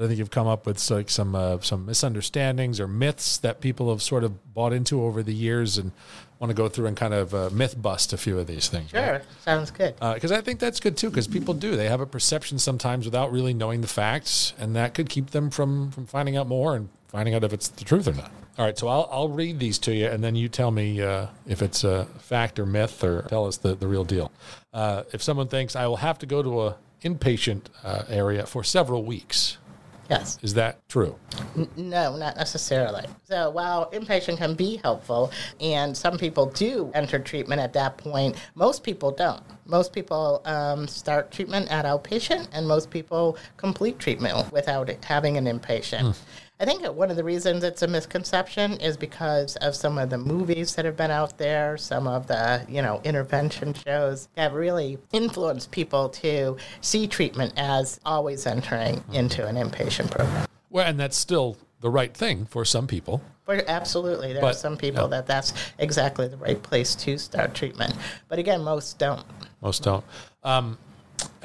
I 0.01 0.07
think 0.07 0.19
you've 0.19 0.31
come 0.31 0.47
up 0.47 0.67
with 0.67 0.91
like 0.91 1.11
some 1.11 1.35
uh, 1.35 1.59
some 1.61 1.85
misunderstandings 1.85 2.81
or 2.81 2.89
myths 2.89 3.37
that 3.39 3.61
people 3.61 3.91
have 3.91 4.01
sort 4.01 4.25
of 4.25 4.55
bought 4.55 4.73
into 4.73 5.03
over 5.03 5.23
the 5.23 5.35
years, 5.35 5.77
and 5.77 5.93
want 6.39 6.49
to 6.49 6.55
go 6.55 6.71
through 6.71 6.87
and 6.87 6.97
kind 6.97 7.13
of 7.13 7.35
uh, 7.35 7.51
myth 7.53 7.81
bust 7.81 8.15
a 8.15 8.17
few 8.17 8.39
of 8.39 8.47
these 8.47 8.69
things. 8.69 8.91
Sure, 8.91 9.13
right? 9.13 9.23
sounds 9.45 9.71
good. 9.71 9.95
Because 9.97 10.33
uh, 10.33 10.37
I 10.37 10.41
think 10.41 10.59
that's 10.59 10.81
good 10.81 10.97
too. 10.97 11.11
Because 11.11 11.29
people 11.29 11.53
do 11.53 11.77
they 11.77 11.89
have 11.89 12.01
a 12.01 12.07
perception 12.07 12.59
sometimes 12.59 13.05
without 13.05 13.31
really 13.31 13.53
knowing 13.53 13.83
the 13.83 13.87
facts, 13.87 14.55
and 14.59 14.75
that 14.75 14.95
could 14.95 15.11
keep 15.11 15.31
them 15.31 15.51
from 15.51 15.91
from 15.91 16.07
finding 16.07 16.37
out 16.37 16.47
more 16.47 16.77
and 16.77 16.89
finding 17.09 17.35
out 17.35 17.45
if 17.45 17.53
it's 17.53 17.69
the 17.69 17.85
truth 17.85 18.09
or 18.09 18.15
not. 18.15 18.33
All 18.61 18.67
right, 18.67 18.77
so 18.77 18.89
I'll 18.89 19.09
I'll 19.11 19.31
read 19.31 19.59
these 19.59 19.79
to 19.79 19.95
you, 19.95 20.07
and 20.07 20.23
then 20.23 20.37
you 20.37 20.47
tell 20.51 20.71
me 20.71 21.01
uh, 21.01 21.29
if 21.47 21.63
it's 21.63 21.83
a 21.83 22.05
fact 22.19 22.59
or 22.59 22.67
myth, 22.67 23.03
or 23.03 23.23
tell 23.23 23.47
us 23.47 23.57
the 23.57 23.75
the 23.75 23.89
real 23.89 24.05
deal. 24.05 24.31
Uh, 24.75 25.05
if 25.15 25.23
someone 25.23 25.49
thinks 25.49 25.75
I 25.75 25.87
will 25.87 25.97
have 25.97 26.19
to 26.19 26.27
go 26.27 26.43
to 26.43 26.61
a 26.67 26.77
inpatient 27.03 27.69
uh, 27.83 28.03
area 28.11 28.45
for 28.45 28.63
several 28.63 29.03
weeks 29.03 29.57
Yes. 30.11 30.39
Is 30.43 30.55
that 30.55 30.87
true? 30.89 31.15
No, 31.77 32.17
not 32.17 32.37
necessarily. 32.37 33.05
So 33.25 33.49
while 33.51 33.89
inpatient 33.93 34.39
can 34.39 34.55
be 34.55 34.81
helpful, 34.83 35.31
and 35.61 35.97
some 35.97 36.19
people 36.19 36.47
do 36.47 36.91
enter 36.95 37.21
treatment 37.21 37.61
at 37.61 37.73
that 37.75 37.97
point, 37.97 38.35
most 38.57 38.83
people 38.83 39.13
don't. 39.13 39.43
Most 39.67 39.93
people 39.93 40.43
um, 40.47 40.89
start 40.89 41.31
treatment 41.31 41.71
at 41.71 41.85
outpatient, 41.85 42.49
and 42.53 42.67
most 42.67 42.91
people 42.91 43.39
complete 43.57 44.01
treatment 44.01 44.51
without 44.53 44.91
having 45.05 45.37
an 45.37 45.45
inpatient. 45.45 46.03
Mm. 46.03 46.17
I 46.61 46.67
think 46.67 46.87
one 46.95 47.11
of 47.11 47.17
the 47.17 47.25
reasons 47.25 47.65
it's 47.65 47.81
a 47.81 47.89
misconception 47.89 48.73
is 48.81 48.99
because 48.99 49.57
of 49.57 49.75
some 49.75 49.97
of 49.97 50.11
the 50.11 50.19
movies 50.19 50.75
that 50.75 50.85
have 50.85 50.95
been 50.95 51.11
out 51.11 51.39
there, 51.39 51.79
some 51.79 52.07
of 52.07 52.27
the, 52.27 52.67
you 52.69 52.83
know, 52.83 53.01
intervention 53.03 53.73
shows 53.73 54.29
have 54.37 54.53
really 54.53 54.99
influenced 55.11 55.71
people 55.71 56.11
to 56.11 56.59
see 56.83 57.07
treatment 57.07 57.55
as 57.57 57.99
always 58.05 58.47
entering 58.47 59.03
into 59.11 59.47
an 59.47 59.57
inpatient 59.57 60.11
program. 60.11 60.47
Well, 60.69 60.87
and 60.87 61.01
that's 61.01 61.17
still 61.17 61.57
the 61.81 61.89
right 61.89 62.13
thing 62.13 62.45
for 62.45 62.67
some 62.67 62.87
people. 62.87 63.23
For, 63.47 63.65
absolutely. 63.67 64.35
There 64.35 64.43
but, 64.43 64.55
are 64.55 64.59
some 64.59 64.77
people 64.77 65.05
yeah. 65.05 65.17
that 65.23 65.27
that's 65.27 65.55
exactly 65.79 66.29
the 66.29 66.37
right 66.37 66.63
place 66.63 66.95
to 66.97 67.17
start 67.17 67.55
treatment. 67.55 67.95
But 68.29 68.39
again, 68.39 68.63
most 68.63 68.99
don't. 68.99 69.25
Most 69.63 69.83
don't. 69.83 70.05
Um, 70.45 70.77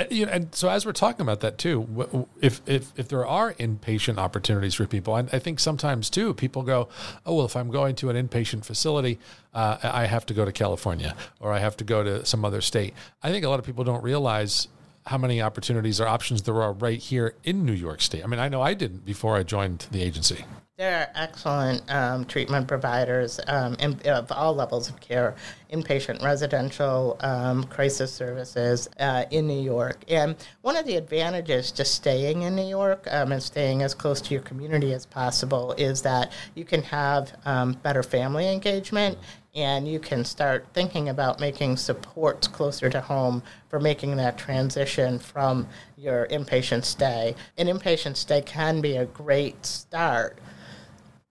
you 0.09 0.25
know, 0.25 0.31
and 0.31 0.53
so 0.53 0.69
as 0.69 0.85
we're 0.85 0.91
talking 0.91 1.21
about 1.21 1.39
that 1.41 1.57
too, 1.57 2.27
if 2.41 2.61
if 2.65 2.91
if 2.97 3.07
there 3.07 3.25
are 3.25 3.53
inpatient 3.53 4.17
opportunities 4.17 4.75
for 4.75 4.85
people, 4.85 5.15
and 5.15 5.29
I 5.31 5.39
think 5.39 5.59
sometimes 5.59 6.09
too, 6.09 6.33
people 6.33 6.63
go, 6.63 6.89
oh 7.25 7.35
well, 7.35 7.45
if 7.45 7.55
I'm 7.55 7.69
going 7.69 7.95
to 7.95 8.09
an 8.09 8.27
inpatient 8.27 8.65
facility, 8.65 9.19
uh, 9.53 9.77
I 9.83 10.05
have 10.05 10.25
to 10.27 10.33
go 10.33 10.45
to 10.45 10.51
California 10.51 11.15
or 11.39 11.53
I 11.53 11.59
have 11.59 11.77
to 11.77 11.83
go 11.83 12.03
to 12.03 12.25
some 12.25 12.43
other 12.45 12.61
state. 12.61 12.93
I 13.23 13.31
think 13.31 13.45
a 13.45 13.49
lot 13.49 13.59
of 13.59 13.65
people 13.65 13.83
don't 13.83 14.03
realize 14.03 14.67
how 15.05 15.17
many 15.17 15.41
opportunities 15.41 16.01
or 16.01 16.07
options 16.07 16.41
there 16.43 16.61
are 16.61 16.73
right 16.73 16.99
here 16.99 17.35
in 17.43 17.65
New 17.65 17.73
York 17.73 18.01
State. 18.01 18.23
I 18.23 18.27
mean, 18.27 18.39
I 18.39 18.49
know 18.49 18.61
I 18.61 18.73
didn't 18.73 19.05
before 19.05 19.35
I 19.35 19.43
joined 19.43 19.85
the 19.91 20.01
agency. 20.01 20.45
There 20.77 20.99
are 20.99 21.23
excellent 21.23 21.89
um, 21.89 22.25
treatment 22.25 22.67
providers 22.67 23.39
um, 23.47 23.75
in, 23.75 23.97
of 24.07 24.29
all 24.31 24.53
levels 24.53 24.89
of 24.89 24.99
care 24.99 25.35
inpatient 25.75 26.23
residential 26.23 27.17
um, 27.19 27.63
crisis 27.65 28.11
services 28.11 28.87
uh, 28.99 29.25
in 29.31 29.47
New 29.47 29.61
York. 29.61 30.03
And 30.07 30.35
one 30.61 30.77
of 30.77 30.85
the 30.85 30.95
advantages 30.95 31.71
to 31.73 31.85
staying 31.85 32.43
in 32.43 32.55
New 32.55 32.67
York 32.67 33.07
um, 33.11 33.31
and 33.31 33.43
staying 33.43 33.81
as 33.81 33.93
close 33.93 34.21
to 34.21 34.33
your 34.33 34.43
community 34.43 34.93
as 34.93 35.05
possible 35.05 35.73
is 35.77 36.01
that 36.03 36.31
you 36.53 36.65
can 36.65 36.83
have 36.83 37.35
um, 37.45 37.73
better 37.83 38.03
family 38.03 38.51
engagement 38.51 39.17
and 39.55 39.87
you 39.87 39.99
can 39.99 40.25
start 40.25 40.65
thinking 40.73 41.07
about 41.09 41.39
making 41.39 41.77
supports 41.77 42.47
closer 42.47 42.89
to 42.89 42.99
home 42.99 43.41
for 43.69 43.79
making 43.79 44.17
that 44.17 44.37
transition 44.37 45.17
from 45.17 45.67
your 45.97 46.27
inpatient 46.27 46.83
stay. 46.83 47.33
An 47.57 47.67
inpatient 47.67 48.17
stay 48.17 48.41
can 48.41 48.81
be 48.81 48.97
a 48.97 49.05
great 49.05 49.65
start. 49.65 50.37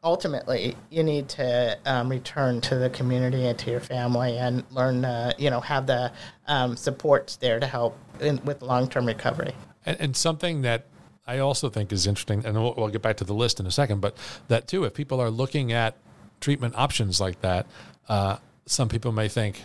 Ultimately, 0.04 0.76
you 0.90 1.02
need 1.02 1.30
to 1.30 1.78
um, 1.86 2.10
return 2.10 2.60
to 2.60 2.76
the 2.76 2.90
community 2.90 3.46
and 3.46 3.58
to 3.60 3.70
your 3.70 3.80
family 3.80 4.36
and 4.36 4.62
learn, 4.70 5.04
uh, 5.04 5.32
you 5.38 5.48
know, 5.48 5.60
have 5.60 5.86
the 5.86 6.12
um, 6.46 6.76
supports 6.76 7.36
there 7.36 7.58
to 7.58 7.66
help 7.66 7.98
in, 8.20 8.38
with 8.44 8.60
long 8.60 8.86
term 8.86 9.06
recovery. 9.06 9.54
And, 9.86 9.96
and 9.98 10.16
something 10.16 10.60
that 10.62 10.84
I 11.26 11.38
also 11.38 11.70
think 11.70 11.90
is 11.90 12.06
interesting, 12.06 12.44
and 12.44 12.54
we'll, 12.54 12.74
we'll 12.76 12.88
get 12.88 13.00
back 13.00 13.16
to 13.16 13.24
the 13.24 13.32
list 13.32 13.60
in 13.60 13.66
a 13.66 13.70
second, 13.70 14.00
but 14.00 14.14
that 14.48 14.68
too, 14.68 14.84
if 14.84 14.92
people 14.92 15.22
are 15.22 15.30
looking 15.30 15.72
at 15.72 15.96
treatment 16.38 16.74
options 16.76 17.18
like 17.18 17.40
that, 17.40 17.66
uh, 18.08 18.36
some 18.66 18.90
people 18.90 19.10
may 19.10 19.28
think, 19.28 19.62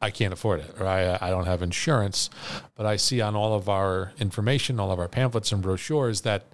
I 0.00 0.10
can't 0.10 0.32
afford 0.32 0.60
it, 0.60 0.74
or 0.78 0.86
I, 0.86 1.18
I 1.20 1.30
don't 1.30 1.46
have 1.46 1.62
insurance. 1.62 2.30
But 2.74 2.86
I 2.86 2.96
see 2.96 3.20
on 3.20 3.36
all 3.36 3.54
of 3.54 3.68
our 3.68 4.12
information, 4.18 4.80
all 4.80 4.92
of 4.92 4.98
our 4.98 5.08
pamphlets 5.08 5.52
and 5.52 5.60
brochures 5.60 6.22
that 6.22 6.44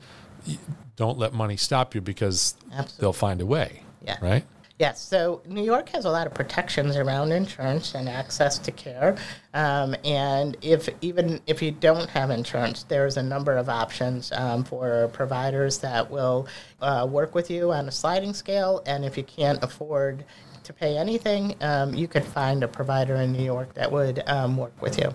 don't 0.96 1.18
let 1.18 1.32
money 1.32 1.56
stop 1.56 1.94
you 1.94 2.00
because 2.00 2.54
Absolutely. 2.72 2.94
they'll 3.00 3.12
find 3.12 3.40
a 3.40 3.46
way. 3.46 3.82
Yeah. 4.02 4.16
Right? 4.20 4.44
Yes, 4.78 5.00
so 5.00 5.40
New 5.46 5.64
York 5.64 5.88
has 5.90 6.04
a 6.04 6.10
lot 6.10 6.26
of 6.26 6.34
protections 6.34 6.96
around 6.96 7.32
insurance 7.32 7.94
and 7.94 8.10
access 8.10 8.58
to 8.58 8.70
care. 8.70 9.16
Um, 9.54 9.96
and 10.04 10.54
if 10.60 10.90
even 11.00 11.40
if 11.46 11.62
you 11.62 11.70
don't 11.70 12.10
have 12.10 12.28
insurance, 12.28 12.82
there's 12.82 13.16
a 13.16 13.22
number 13.22 13.56
of 13.56 13.70
options 13.70 14.32
um, 14.32 14.64
for 14.64 15.08
providers 15.14 15.78
that 15.78 16.10
will 16.10 16.46
uh, 16.82 17.06
work 17.10 17.34
with 17.34 17.50
you 17.50 17.72
on 17.72 17.88
a 17.88 17.90
sliding 17.90 18.34
scale. 18.34 18.82
And 18.84 19.02
if 19.02 19.16
you 19.16 19.24
can't 19.24 19.62
afford 19.64 20.26
to 20.64 20.72
pay 20.74 20.98
anything, 20.98 21.54
um, 21.62 21.94
you 21.94 22.06
could 22.06 22.24
find 22.24 22.62
a 22.62 22.68
provider 22.68 23.14
in 23.14 23.32
New 23.32 23.44
York 23.44 23.72
that 23.74 23.90
would 23.90 24.22
um, 24.26 24.58
work 24.58 24.82
with 24.82 24.98
you. 24.98 25.14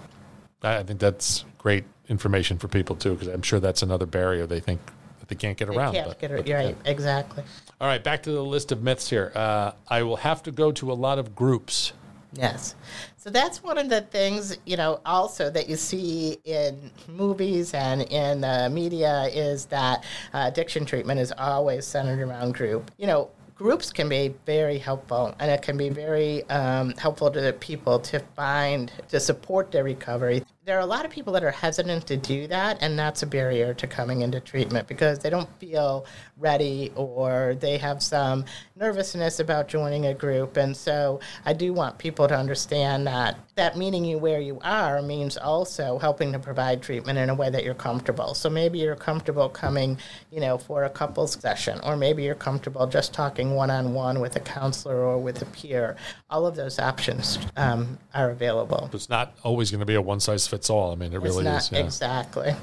I 0.64 0.82
think 0.82 1.00
that's 1.00 1.46
great 1.60 1.84
information 2.10 2.58
for 2.58 2.68
people 2.68 2.96
too, 2.96 3.14
because 3.14 3.28
I'm 3.28 3.44
sure 3.44 3.60
that's 3.60 3.84
another 3.84 4.08
barrier 4.08 4.48
they 4.48 4.60
think 4.60 4.80
they 5.32 5.36
can't 5.36 5.58
get 5.58 5.70
around. 5.70 5.94
Can't 5.94 6.10
but- 6.10 6.20
get 6.20 6.30
but- 6.30 6.50
right, 6.50 6.76
exactly. 6.84 7.44
All 7.80 7.88
right, 7.88 8.04
back 8.04 8.22
to 8.24 8.32
the 8.32 8.44
list 8.44 8.74
of 8.74 8.84
myths 8.84 9.10
here. 9.10 9.32
Uh, 9.34 9.72
I 9.88 10.04
will 10.04 10.18
have 10.18 10.44
to 10.44 10.52
go 10.52 10.74
to 10.74 10.92
a 10.92 10.94
lot 10.94 11.20
of 11.20 11.36
groups. 11.36 11.94
Yes. 12.34 12.76
So 13.18 13.30
that's 13.30 13.64
one 13.64 13.78
of 13.78 13.90
the 13.90 14.02
things, 14.02 14.58
you 14.66 14.76
know, 14.76 15.00
also 15.06 15.50
that 15.50 15.70
you 15.70 15.78
see 15.78 16.38
in 16.44 16.92
movies 17.08 17.74
and 17.74 18.02
in 18.04 18.42
the 18.42 18.70
media 18.70 19.30
is 19.32 19.66
that 19.68 20.04
uh, 20.34 20.50
addiction 20.52 20.86
treatment 20.86 21.20
is 21.20 21.32
always 21.38 21.86
centered 21.86 22.20
around 22.20 22.54
group. 22.54 22.92
You 22.98 23.08
know, 23.08 23.30
groups 23.56 23.92
can 23.92 24.10
be 24.10 24.34
very 24.46 24.78
helpful 24.78 25.34
and 25.40 25.50
it 25.50 25.62
can 25.62 25.78
be 25.78 25.90
very 25.90 26.44
um, 26.50 26.92
helpful 26.98 27.32
to 27.32 27.40
the 27.40 27.54
people 27.54 28.00
to 28.00 28.20
find, 28.36 28.92
to 29.10 29.20
support 29.20 29.72
their 29.72 29.84
recovery. 29.84 30.44
There 30.64 30.78
are 30.78 30.82
a 30.82 30.86
lot 30.86 31.06
of 31.06 31.12
people 31.12 31.34
that 31.34 31.44
are 31.44 31.50
hesitant 31.50 32.06
to 32.06 32.18
do 32.18 32.46
that, 32.46 32.78
and 32.82 32.98
that's 32.98 33.24
a 33.24 33.26
barrier 33.26 33.74
to 33.74 33.88
coming 33.88 34.22
into 34.22 34.40
treatment 34.40 34.88
because 34.88 35.18
they 35.18 35.32
don't 35.32 35.50
feel 35.58 36.06
ready 36.38 36.92
or 36.96 37.56
they 37.60 37.80
have 37.80 38.04
some 38.04 38.46
nervousness 38.76 39.40
about 39.40 39.68
joining 39.68 40.06
a 40.06 40.14
group. 40.14 40.58
And 40.58 40.78
so 40.78 41.20
I 41.46 41.54
do 41.54 41.74
want 41.74 41.98
people 41.98 42.28
to 42.28 42.38
understand 42.38 43.08
that 43.08 43.40
that 43.56 43.78
meeting 43.78 44.06
you 44.06 44.18
where 44.18 44.40
you 44.40 44.60
are 44.64 45.02
means 45.02 45.36
also 45.38 45.98
helping 46.00 46.32
to 46.32 46.40
provide 46.40 46.82
treatment 46.82 47.20
in 47.20 47.30
a 47.30 47.36
way 47.36 47.50
that 47.50 47.64
you're 47.66 47.74
comfortable. 47.74 48.34
So 48.34 48.50
maybe 48.50 48.80
you're 48.80 48.96
comfortable 48.96 49.50
coming, 49.50 49.98
you 50.32 50.40
know, 50.40 50.58
for 50.58 50.86
a 50.86 50.90
couples 50.90 51.34
session, 51.40 51.80
or 51.84 51.98
maybe 51.98 52.24
you're 52.24 52.34
comfortable 52.36 52.88
just 52.88 53.14
talking 53.14 53.54
one 53.56 53.70
on 53.70 53.94
one 53.94 54.20
with 54.22 54.36
a 54.38 54.40
counselor 54.40 54.98
or 54.98 55.18
with 55.18 55.42
a 55.42 55.46
peer. 55.48 55.98
All 56.30 56.46
of 56.48 56.56
those 56.56 56.80
options 56.80 57.40
um, 57.58 57.98
are 58.14 58.30
available. 58.30 58.90
It's 58.94 59.10
not 59.10 59.36
always 59.44 59.70
going 59.70 59.82
to 59.82 59.86
be 59.86 59.96
a 59.96 60.02
one 60.02 60.20
size 60.22 60.48
fits 60.48 60.70
all. 60.70 60.92
I 60.92 60.96
mean, 60.96 61.12
it 61.12 61.18
It's 61.18 61.24
really 61.26 61.44
not 61.44 61.62
is. 61.64 61.72
yeah. 61.72 61.80
exactly. 61.80 62.56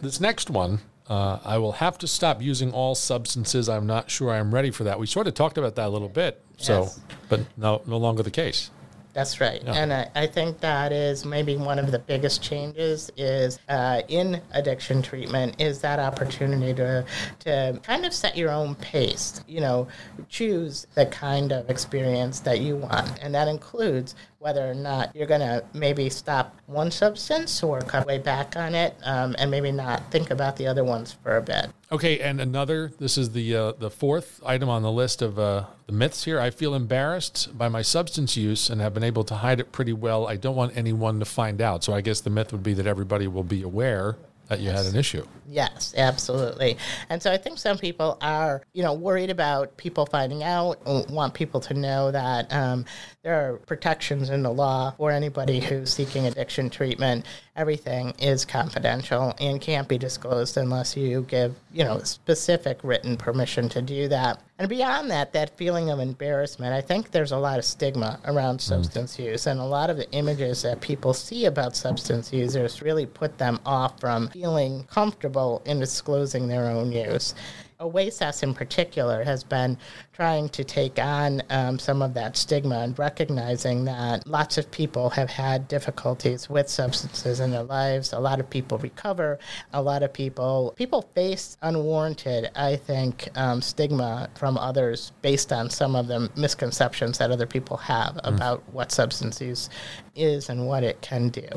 This 0.00 0.20
next 0.20 0.48
one, 0.48 0.80
uh, 1.08 1.38
I 1.44 1.58
will 1.58 1.72
have 1.72 1.98
to 1.98 2.06
stop 2.06 2.40
using 2.40 2.72
all 2.72 2.94
substances. 2.94 3.68
I'm 3.68 3.86
not 3.86 4.10
sure 4.10 4.30
I'm 4.30 4.54
ready 4.54 4.70
for 4.70 4.84
that. 4.84 4.98
We 4.98 5.06
sort 5.06 5.26
of 5.26 5.34
talked 5.34 5.58
about 5.58 5.74
that 5.74 5.86
a 5.88 5.90
little 5.90 6.08
bit. 6.08 6.40
So, 6.56 6.82
Yes. 6.82 7.00
but 7.28 7.40
no, 7.56 7.82
no 7.86 7.96
longer 7.98 8.22
the 8.22 8.30
case. 8.30 8.70
That's 9.14 9.40
right, 9.40 9.62
and 9.64 9.92
I, 9.92 10.10
I 10.16 10.26
think 10.26 10.58
that 10.58 10.92
is 10.92 11.24
maybe 11.24 11.56
one 11.56 11.78
of 11.78 11.92
the 11.92 12.00
biggest 12.00 12.42
changes 12.42 13.10
is 13.16 13.60
uh, 13.68 14.02
in 14.08 14.40
addiction 14.50 15.02
treatment 15.02 15.60
is 15.60 15.80
that 15.82 16.00
opportunity 16.00 16.74
to 16.74 17.04
to 17.40 17.80
kind 17.84 18.04
of 18.04 18.12
set 18.12 18.36
your 18.36 18.50
own 18.50 18.74
pace. 18.74 19.40
You 19.46 19.60
know, 19.60 19.88
choose 20.28 20.88
the 20.96 21.06
kind 21.06 21.52
of 21.52 21.70
experience 21.70 22.40
that 22.40 22.60
you 22.60 22.76
want, 22.76 23.18
and 23.22 23.32
that 23.36 23.46
includes 23.46 24.16
whether 24.44 24.70
or 24.70 24.74
not 24.74 25.10
you're 25.16 25.26
going 25.26 25.40
to 25.40 25.64
maybe 25.72 26.10
stop 26.10 26.54
one 26.66 26.90
substance 26.90 27.62
or 27.62 27.80
cut 27.80 28.06
way 28.06 28.18
back 28.18 28.58
on 28.58 28.74
it, 28.74 28.94
um, 29.02 29.34
and 29.38 29.50
maybe 29.50 29.72
not 29.72 30.10
think 30.10 30.30
about 30.30 30.54
the 30.56 30.66
other 30.66 30.84
ones 30.84 31.16
for 31.22 31.38
a 31.38 31.40
bit. 31.40 31.70
Okay, 31.90 32.20
and 32.20 32.38
another. 32.42 32.92
This 32.98 33.16
is 33.16 33.30
the 33.30 33.56
uh, 33.56 33.72
the 33.78 33.90
fourth 33.90 34.42
item 34.44 34.68
on 34.68 34.82
the 34.82 34.92
list 34.92 35.22
of 35.22 35.38
uh, 35.38 35.64
the 35.86 35.94
myths 35.94 36.24
here. 36.24 36.38
I 36.38 36.50
feel 36.50 36.74
embarrassed 36.74 37.56
by 37.56 37.70
my 37.70 37.80
substance 37.80 38.36
use 38.36 38.68
and 38.68 38.82
have 38.82 38.92
been 38.92 39.02
able 39.02 39.24
to 39.24 39.36
hide 39.36 39.60
it 39.60 39.72
pretty 39.72 39.94
well. 39.94 40.26
I 40.26 40.36
don't 40.36 40.56
want 40.56 40.76
anyone 40.76 41.20
to 41.20 41.24
find 41.24 41.62
out. 41.62 41.82
So 41.82 41.94
I 41.94 42.02
guess 42.02 42.20
the 42.20 42.28
myth 42.28 42.52
would 42.52 42.62
be 42.62 42.74
that 42.74 42.86
everybody 42.86 43.26
will 43.26 43.44
be 43.44 43.62
aware 43.62 44.16
that 44.48 44.60
you 44.60 44.70
had 44.70 44.86
an 44.86 44.96
issue. 44.96 45.24
Yes, 45.48 45.94
absolutely. 45.96 46.76
And 47.08 47.22
so 47.22 47.32
I 47.32 47.36
think 47.36 47.58
some 47.58 47.78
people 47.78 48.18
are, 48.20 48.62
you 48.72 48.82
know, 48.82 48.92
worried 48.92 49.30
about 49.30 49.76
people 49.76 50.06
finding 50.06 50.42
out, 50.42 50.84
want 51.10 51.34
people 51.34 51.60
to 51.60 51.74
know 51.74 52.10
that 52.10 52.52
um, 52.52 52.84
there 53.22 53.34
are 53.34 53.56
protections 53.58 54.30
in 54.30 54.42
the 54.42 54.50
law 54.50 54.92
for 54.92 55.10
anybody 55.10 55.60
who's 55.60 55.92
seeking 55.92 56.26
addiction 56.26 56.70
treatment. 56.70 57.26
Everything 57.56 58.12
is 58.18 58.44
confidential 58.44 59.32
and 59.38 59.60
can't 59.60 59.86
be 59.86 59.96
disclosed 59.96 60.56
unless 60.56 60.96
you 60.96 61.22
give, 61.22 61.54
you 61.72 61.84
know, 61.84 62.00
specific 62.00 62.80
written 62.82 63.16
permission 63.16 63.68
to 63.68 63.80
do 63.80 64.08
that. 64.08 64.40
And 64.58 64.68
beyond 64.68 65.08
that, 65.12 65.32
that 65.34 65.56
feeling 65.56 65.88
of 65.90 66.00
embarrassment, 66.00 66.72
I 66.72 66.80
think 66.80 67.12
there's 67.12 67.30
a 67.30 67.38
lot 67.38 67.60
of 67.60 67.64
stigma 67.64 68.18
around 68.24 68.58
mm. 68.58 68.62
substance 68.62 69.18
use, 69.20 69.46
and 69.46 69.60
a 69.60 69.64
lot 69.64 69.88
of 69.88 69.96
the 69.96 70.10
images 70.10 70.62
that 70.62 70.80
people 70.80 71.14
see 71.14 71.44
about 71.44 71.76
substance 71.76 72.32
users 72.32 72.82
really 72.82 73.06
put 73.06 73.38
them 73.38 73.60
off 73.64 74.00
from 74.00 74.28
feeling 74.30 74.84
comfortable 74.90 75.62
in 75.64 75.78
disclosing 75.78 76.48
their 76.48 76.66
own 76.66 76.90
use. 76.90 77.34
OASAS 77.80 78.42
in 78.42 78.54
particular 78.54 79.24
has 79.24 79.44
been 79.44 79.76
trying 80.12 80.48
to 80.50 80.64
take 80.64 80.98
on 80.98 81.42
um, 81.50 81.78
some 81.78 82.02
of 82.02 82.14
that 82.14 82.36
stigma 82.36 82.80
and 82.80 82.98
recognizing 82.98 83.84
that 83.84 84.26
lots 84.26 84.58
of 84.58 84.70
people 84.70 85.10
have 85.10 85.30
had 85.30 85.68
difficulties 85.68 86.48
with 86.48 86.68
substances 86.68 87.40
in 87.40 87.50
their 87.50 87.62
lives. 87.62 88.12
A 88.12 88.18
lot 88.20 88.40
of 88.40 88.48
people 88.48 88.78
recover. 88.78 89.38
A 89.72 89.82
lot 89.82 90.02
of 90.02 90.12
people 90.12 90.74
people 90.76 91.02
face 91.14 91.56
unwarranted, 91.62 92.50
I 92.54 92.76
think, 92.76 93.28
um, 93.36 93.60
stigma 93.60 94.28
from 94.34 94.56
others 94.56 95.12
based 95.22 95.52
on 95.52 95.70
some 95.70 95.96
of 95.96 96.06
the 96.06 96.30
misconceptions 96.36 97.18
that 97.18 97.30
other 97.30 97.46
people 97.46 97.76
have 97.78 98.18
about 98.24 98.62
what 98.72 98.92
substance 98.92 99.40
use 99.40 99.68
is 100.14 100.48
and 100.48 100.66
what 100.66 100.84
it 100.84 101.00
can 101.00 101.28
do. 101.28 101.48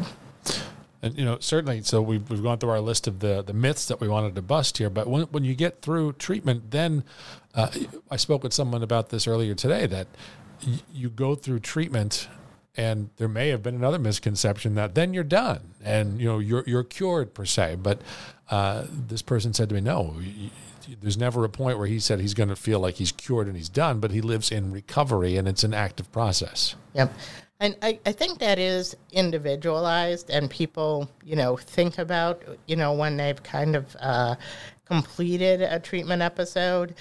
And 1.02 1.18
you 1.18 1.26
know, 1.26 1.38
certainly. 1.40 1.82
So 1.84 2.02
we've 2.02 2.28
we've 2.30 2.44
gone 2.44 2.58
through 2.58 2.72
our 2.72 2.80
list 2.80 3.08
of 3.08 3.20
the 3.20 3.42
the 3.42 3.54
myths 3.54 3.86
that 3.86 4.02
we 4.02 4.08
wanted 4.08 4.36
to 4.36 4.42
bust 4.42 4.78
here. 4.78 4.90
But 4.90 5.08
when 5.08 5.24
when 5.24 5.44
you 5.44 5.56
get 5.56 5.82
through 5.82 6.14
treatment, 6.14 6.72
then 6.72 7.04
uh, 7.54 7.70
I 8.10 8.16
spoke 8.18 8.44
with 8.44 8.54
someone 8.54 8.84
about 8.84 9.10
this 9.10 9.28
earlier 9.28 9.54
today 9.54 9.86
that 9.88 10.08
y- 10.66 10.80
you 10.94 11.10
go 11.10 11.36
through 11.36 11.60
treatment. 11.60 12.28
And 12.80 13.10
there 13.18 13.28
may 13.28 13.50
have 13.50 13.64
been 13.64 13.74
another 13.74 13.98
misconception 13.98 14.76
that 14.76 14.94
then 14.94 15.12
you're 15.12 15.24
done 15.24 15.74
and 15.84 16.22
you 16.22 16.28
know 16.28 16.38
you're 16.38 16.64
you're 16.68 16.84
cured 16.84 17.34
per 17.34 17.44
se. 17.44 17.78
But 17.82 18.02
uh, 18.52 18.86
this 18.92 19.24
person 19.24 19.52
said 19.54 19.70
to 19.70 19.76
me, 19.76 19.82
no, 19.82 20.14
there's 21.02 21.18
never 21.18 21.44
a 21.44 21.50
point 21.50 21.78
where 21.78 21.88
he 21.88 22.00
said 22.00 22.20
he's 22.20 22.34
going 22.34 22.50
to 22.50 22.56
feel 22.56 22.80
like 22.80 22.96
he's 22.96 23.12
cured 23.12 23.48
and 23.48 23.56
he's 23.56 23.70
done, 23.70 24.00
but 24.00 24.12
he 24.12 24.22
lives 24.22 24.52
in 24.52 24.72
recovery 24.72 25.38
and 25.38 25.48
it's 25.48 25.64
an 25.64 25.74
active 25.74 26.12
process. 26.12 26.76
Yep. 26.94 27.12
And 27.60 27.76
I, 27.82 28.00
I 28.06 28.12
think 28.12 28.40
that 28.40 28.60
is 28.60 28.96
individualized, 29.12 30.30
and 30.30 30.50
people, 30.50 31.10
you 31.24 31.36
know, 31.36 31.58
think 31.58 31.98
about, 31.98 32.44
you 32.68 32.76
know, 32.76 32.94
when 32.94 33.18
they've 33.18 33.42
kind 33.42 33.76
of 33.76 33.96
uh, 34.00 34.36
completed 34.86 35.62
a 35.62 35.80
treatment 35.80 36.22
episode 36.22 36.94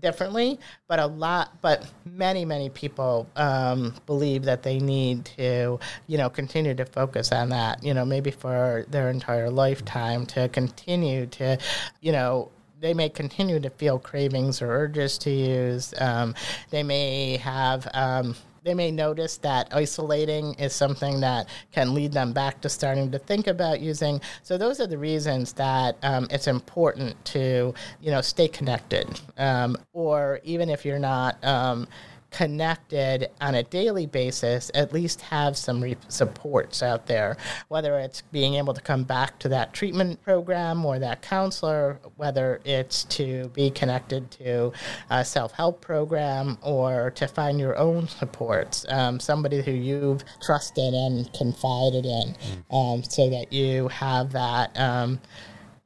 differently. 0.00 0.60
But 0.86 0.98
a 0.98 1.06
lot, 1.06 1.62
but 1.62 1.90
many, 2.04 2.44
many 2.44 2.68
people 2.68 3.26
um, 3.36 3.94
believe 4.04 4.44
that 4.44 4.62
they 4.62 4.78
need 4.78 5.24
to, 5.36 5.80
you 6.06 6.18
know, 6.18 6.28
continue 6.28 6.74
to 6.74 6.84
focus 6.84 7.32
on 7.32 7.48
that, 7.48 7.82
you 7.82 7.94
know, 7.94 8.04
maybe 8.04 8.30
for 8.30 8.84
their 8.90 9.08
entire 9.08 9.48
lifetime 9.48 10.26
to 10.26 10.48
continue 10.50 11.24
to, 11.26 11.58
you 12.02 12.12
know, 12.12 12.50
they 12.80 12.92
may 12.92 13.08
continue 13.08 13.60
to 13.60 13.70
feel 13.70 13.98
cravings 13.98 14.60
or 14.60 14.70
urges 14.70 15.16
to 15.16 15.30
use. 15.30 15.94
Um, 15.98 16.34
they 16.70 16.82
may 16.82 17.36
have 17.36 17.88
um, 17.94 18.34
they 18.64 18.74
may 18.74 18.90
notice 18.90 19.36
that 19.38 19.68
isolating 19.72 20.54
is 20.54 20.72
something 20.72 21.20
that 21.20 21.48
can 21.72 21.94
lead 21.94 22.12
them 22.12 22.32
back 22.32 22.60
to 22.60 22.68
starting 22.68 23.10
to 23.10 23.18
think 23.18 23.46
about 23.46 23.80
using. 23.80 24.20
So 24.42 24.56
those 24.56 24.80
are 24.80 24.86
the 24.86 24.98
reasons 24.98 25.52
that 25.54 25.96
um, 26.02 26.28
it's 26.30 26.46
important 26.46 27.22
to 27.26 27.74
you 28.00 28.10
know 28.10 28.20
stay 28.20 28.48
connected, 28.48 29.20
um, 29.38 29.76
or 29.92 30.40
even 30.44 30.68
if 30.68 30.84
you're 30.84 30.98
not. 30.98 31.42
Um, 31.44 31.88
connected 32.32 33.30
on 33.40 33.54
a 33.54 33.62
daily 33.62 34.06
basis, 34.06 34.70
at 34.74 34.92
least 34.92 35.20
have 35.20 35.56
some 35.56 35.82
re- 35.82 35.96
supports 36.08 36.82
out 36.82 37.06
there, 37.06 37.36
whether 37.68 37.98
it's 37.98 38.22
being 38.32 38.54
able 38.54 38.74
to 38.74 38.80
come 38.80 39.04
back 39.04 39.38
to 39.38 39.48
that 39.48 39.72
treatment 39.72 40.22
program 40.22 40.84
or 40.84 40.98
that 40.98 41.22
counselor, 41.22 42.00
whether 42.16 42.60
it's 42.64 43.04
to 43.04 43.48
be 43.54 43.70
connected 43.70 44.30
to 44.30 44.72
a 45.10 45.24
self 45.24 45.52
help 45.52 45.80
program 45.80 46.58
or 46.62 47.10
to 47.10 47.28
find 47.28 47.60
your 47.60 47.76
own 47.76 48.08
supports, 48.08 48.86
um, 48.88 49.20
somebody 49.20 49.62
who 49.62 49.72
you've 49.72 50.24
trusted 50.42 50.94
and 50.94 51.32
confided 51.34 52.06
in, 52.06 52.34
um, 52.70 53.02
so 53.02 53.28
that 53.30 53.52
you 53.52 53.88
have 53.88 54.32
that. 54.32 54.76
Um, 54.78 55.20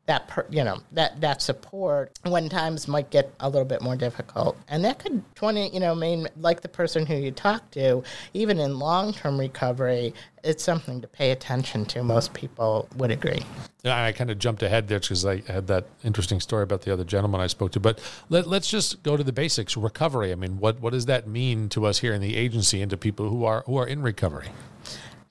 that 0.06 0.28
per, 0.28 0.46
you 0.50 0.64
know 0.64 0.78
that 0.92 1.20
that 1.20 1.42
support 1.42 2.18
when 2.24 2.48
times 2.48 2.88
might 2.88 3.10
get 3.10 3.32
a 3.40 3.48
little 3.48 3.66
bit 3.66 3.82
more 3.82 3.96
difficult 3.96 4.56
and 4.68 4.84
that 4.84 4.98
could 4.98 5.22
20 5.34 5.72
you 5.74 5.80
know 5.80 5.94
mean 5.94 6.28
like 6.38 6.60
the 6.60 6.68
person 6.68 7.04
who 7.04 7.14
you 7.14 7.30
talk 7.30 7.68
to 7.72 8.02
even 8.32 8.58
in 8.58 8.78
long-term 8.78 9.38
recovery 9.38 10.14
it's 10.44 10.62
something 10.62 11.00
to 11.00 11.08
pay 11.08 11.32
attention 11.32 11.84
to 11.84 12.02
most 12.02 12.32
people 12.34 12.88
would 12.96 13.10
agree 13.10 13.42
yeah, 13.86 14.04
I 14.04 14.10
kind 14.10 14.32
of 14.32 14.40
jumped 14.40 14.64
ahead 14.64 14.88
there 14.88 14.98
because 14.98 15.24
I 15.24 15.42
had 15.46 15.68
that 15.68 15.86
interesting 16.02 16.40
story 16.40 16.64
about 16.64 16.82
the 16.82 16.92
other 16.92 17.04
gentleman 17.04 17.40
I 17.40 17.46
spoke 17.46 17.70
to. 17.70 17.78
But 17.78 18.00
let, 18.28 18.48
us 18.48 18.66
just 18.66 19.00
go 19.04 19.16
to 19.16 19.22
the 19.22 19.32
basics. 19.32 19.76
Recovery. 19.76 20.32
I 20.32 20.34
mean, 20.34 20.58
what, 20.58 20.80
what 20.80 20.92
does 20.92 21.06
that 21.06 21.28
mean 21.28 21.68
to 21.68 21.86
us 21.86 22.00
here 22.00 22.12
in 22.12 22.20
the 22.20 22.34
agency 22.34 22.82
and 22.82 22.90
to 22.90 22.96
people 22.96 23.28
who 23.28 23.44
are 23.44 23.62
who 23.64 23.76
are 23.76 23.86
in 23.86 24.02
recovery? 24.02 24.48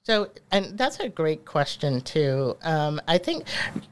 So, 0.06 0.30
and 0.52 0.78
that's 0.78 1.00
a 1.00 1.10
great 1.10 1.46
question 1.46 2.00
too. 2.00 2.56
Um, 2.62 3.02
I 3.08 3.18
think 3.18 3.48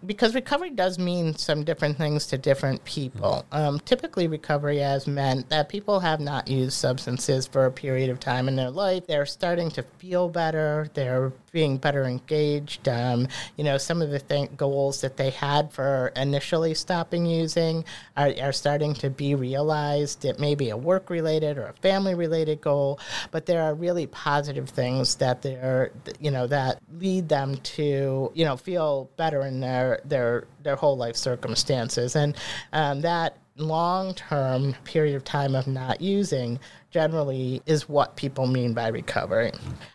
because 0.05 0.36
recovery 0.36 0.70
does 0.70 1.00
mean 1.00 1.36
some 1.36 1.63
different 1.63 1.98
things 1.98 2.27
to 2.27 2.38
different 2.38 2.84
people. 2.86 3.43
Um, 3.51 3.79
typically, 3.79 4.27
recovery 4.27 4.77
has 4.77 5.08
meant 5.08 5.50
that 5.50 5.70
people 5.70 6.00
have 6.01 6.20
not 6.20 6.48
used 6.48 6.74
substances 6.74 7.48
for 7.48 7.65
a 7.65 7.72
period 7.72 8.12
of 8.12 8.20
time 8.20 8.48
in 8.48 8.55
their 8.55 8.70
life. 8.70 9.08
They're 9.08 9.25
starting 9.25 9.72
to 9.72 9.82
feel 9.82 10.29
better. 10.29 10.88
They're 10.93 11.34
being 11.53 11.77
better 11.77 12.03
engaged. 12.03 12.89
Um, 12.89 13.29
you 13.55 13.63
know, 13.63 13.77
some 13.77 14.01
of 14.01 14.10
the 14.10 14.19
th- 14.19 14.57
goals 14.57 15.00
that 15.01 15.15
they 15.15 15.29
had 15.29 15.72
for 15.72 16.12
initially 16.15 16.74
stopping 16.74 17.25
using 17.25 17.86
are, 18.17 18.33
are 18.41 18.51
starting 18.51 18.93
to 18.95 19.10
be 19.10 19.36
realized. 19.36 20.25
It 20.25 20.39
may 20.39 20.55
be 20.55 20.72
a 20.72 20.77
work 20.77 21.10
related 21.10 21.57
or 21.57 21.67
a 21.67 21.74
family 21.74 22.15
related 22.15 22.60
goal, 22.60 23.00
but 23.31 23.45
there 23.45 23.62
are 23.62 23.74
really 23.74 24.07
positive 24.07 24.67
things 24.67 25.15
that 25.15 25.41
they're 25.43 25.91
you 26.19 26.31
know 26.31 26.48
that 26.48 26.81
lead 26.98 27.29
them 27.29 27.55
to 27.57 28.31
you 28.33 28.45
know 28.45 28.57
feel 28.57 29.10
better 29.15 29.43
in 29.43 29.60
their 29.60 30.01
their 30.03 30.48
their 30.63 30.75
whole 30.75 30.98
life 30.98 31.15
circumstances 31.15 32.15
and 32.15 32.36
um, 32.74 33.01
that 33.01 33.38
long 33.55 34.13
term 34.15 34.74
period 34.83 35.15
of 35.15 35.24
time 35.24 35.55
of 35.55 35.67
not 35.67 36.01
using 36.01 36.60
generally 36.89 37.62
is 37.65 37.89
what 37.89 38.15
people 38.15 38.45
mean 38.45 38.74
by 38.74 38.88
recovery. 38.88 39.51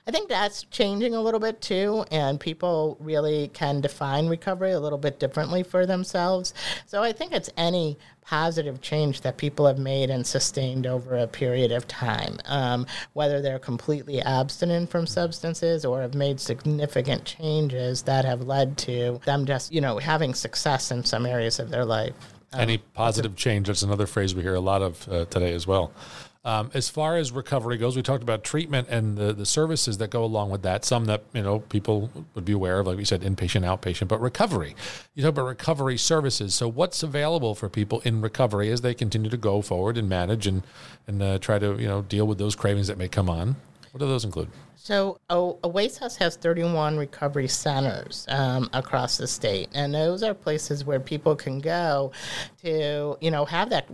I 0.07 0.11
think 0.11 0.29
that's 0.29 0.65
changing 0.65 1.15
a 1.15 1.21
little 1.21 1.41
bit 1.41 1.61
too, 1.61 2.05
and 2.11 2.41
people 2.41 2.97
really 3.01 3.49
can 3.49 3.81
define 3.81 4.29
recovery 4.29 4.73
a 4.73 4.81
little 4.81 4.99
bit 4.99 5.21
differently 5.21 5.63
for 5.63 5.87
themselves. 5.87 6.55
So 6.87 7.03
I 7.03 7.13
think 7.13 7.33
it's 7.33 7.51
any 7.57 7.99
positive 8.23 8.81
change 8.81 9.23
that 9.23 9.39
people 9.39 9.67
have 9.67 9.79
made 9.79 10.11
and 10.11 10.27
sustained 10.27 10.87
over 10.87 11.17
a 11.17 11.27
period 11.27 11.73
of 11.73 11.89
time, 11.89 12.39
um, 12.47 12.85
whether 13.13 13.41
they're 13.41 13.59
completely 13.59 14.21
abstinent 14.21 14.91
from 14.91 15.07
substances 15.07 15.85
or 15.85 16.03
have 16.03 16.15
made 16.15 16.39
significant 16.41 17.25
changes 17.25 18.03
that 18.03 18.25
have 18.25 18.43
led 18.43 18.77
to 18.77 19.21
them 19.25 19.47
just, 19.47 19.73
you 19.73 19.81
know, 19.81 19.99
having 19.99 20.35
success 20.35 20.91
in 20.91 21.05
some 21.05 21.25
areas 21.25 21.59
of 21.59 21.71
their 21.71 21.85
life. 21.85 22.13
Um, 22.53 22.61
Any 22.61 22.79
positive 22.79 23.37
change? 23.37 23.67
That's 23.67 23.83
another 23.83 24.07
phrase 24.07 24.35
we 24.35 24.43
hear 24.43 24.55
a 24.55 24.61
lot 24.61 24.83
of 24.83 25.09
uh, 25.09 25.25
today 25.27 25.53
as 25.53 25.67
well. 25.67 25.93
Um, 26.45 26.71
as 26.73 26.89
far 26.89 27.17
as 27.17 27.31
recovery 27.31 27.77
goes, 27.77 27.95
we 27.95 28.01
talked 28.01 28.23
about 28.23 28.43
treatment 28.43 28.89
and 28.89 29.19
the, 29.19 29.35
the 29.35 29.45
services 29.45 29.99
that 29.99 30.09
go 30.09 30.25
along 30.25 30.49
with 30.51 30.63
that. 30.63 30.85
Some 30.85 31.05
that 31.05 31.25
you 31.35 31.43
know 31.43 31.59
people 31.59 32.11
would 32.35 32.45
be 32.47 32.53
aware 32.53 32.79
of, 32.79 32.87
like 32.87 32.97
we 32.97 33.05
said, 33.05 33.21
inpatient, 33.21 33.67
outpatient. 33.67 34.09
But 34.09 34.21
recovery, 34.21 34.75
you 35.15 35.23
talk 35.23 35.31
about 35.31 35.47
recovery 35.47 35.99
services. 35.99 36.55
So 36.55 36.67
what's 36.67 37.03
available 37.03 37.55
for 37.55 37.69
people 37.69 38.01
in 38.01 38.23
recovery 38.23 38.71
as 38.71 38.81
they 38.81 38.95
continue 38.95 39.29
to 39.29 39.37
go 39.37 39.61
forward 39.61 39.99
and 39.99 40.09
manage 40.09 40.47
and 40.47 40.63
and 41.07 41.23
uh, 41.23 41.39
try 41.39 41.59
to 41.59 41.77
you 41.79 41.89
know 41.89 42.03
deal 42.03 42.27
with 42.27 42.39
those 42.39 42.55
cravings 42.55 42.87
that 42.87 42.97
may 42.97 43.09
come 43.09 43.29
on? 43.29 43.57
What 43.93 44.01
do 44.01 44.07
those 44.07 44.25
include? 44.25 44.49
So, 44.81 45.19
OASAS 45.29 46.17
has 46.19 46.37
31 46.37 46.97
recovery 46.97 47.49
centers 47.49 48.25
um, 48.29 48.71
across 48.73 49.19
the 49.19 49.27
state, 49.27 49.69
and 49.75 49.93
those 49.93 50.23
are 50.23 50.33
places 50.33 50.85
where 50.85 51.01
people 51.01 51.35
can 51.35 51.59
go 51.59 52.13
to, 52.63 53.19
you 53.21 53.31
know, 53.33 53.45
have 53.45 53.71
that 53.71 53.87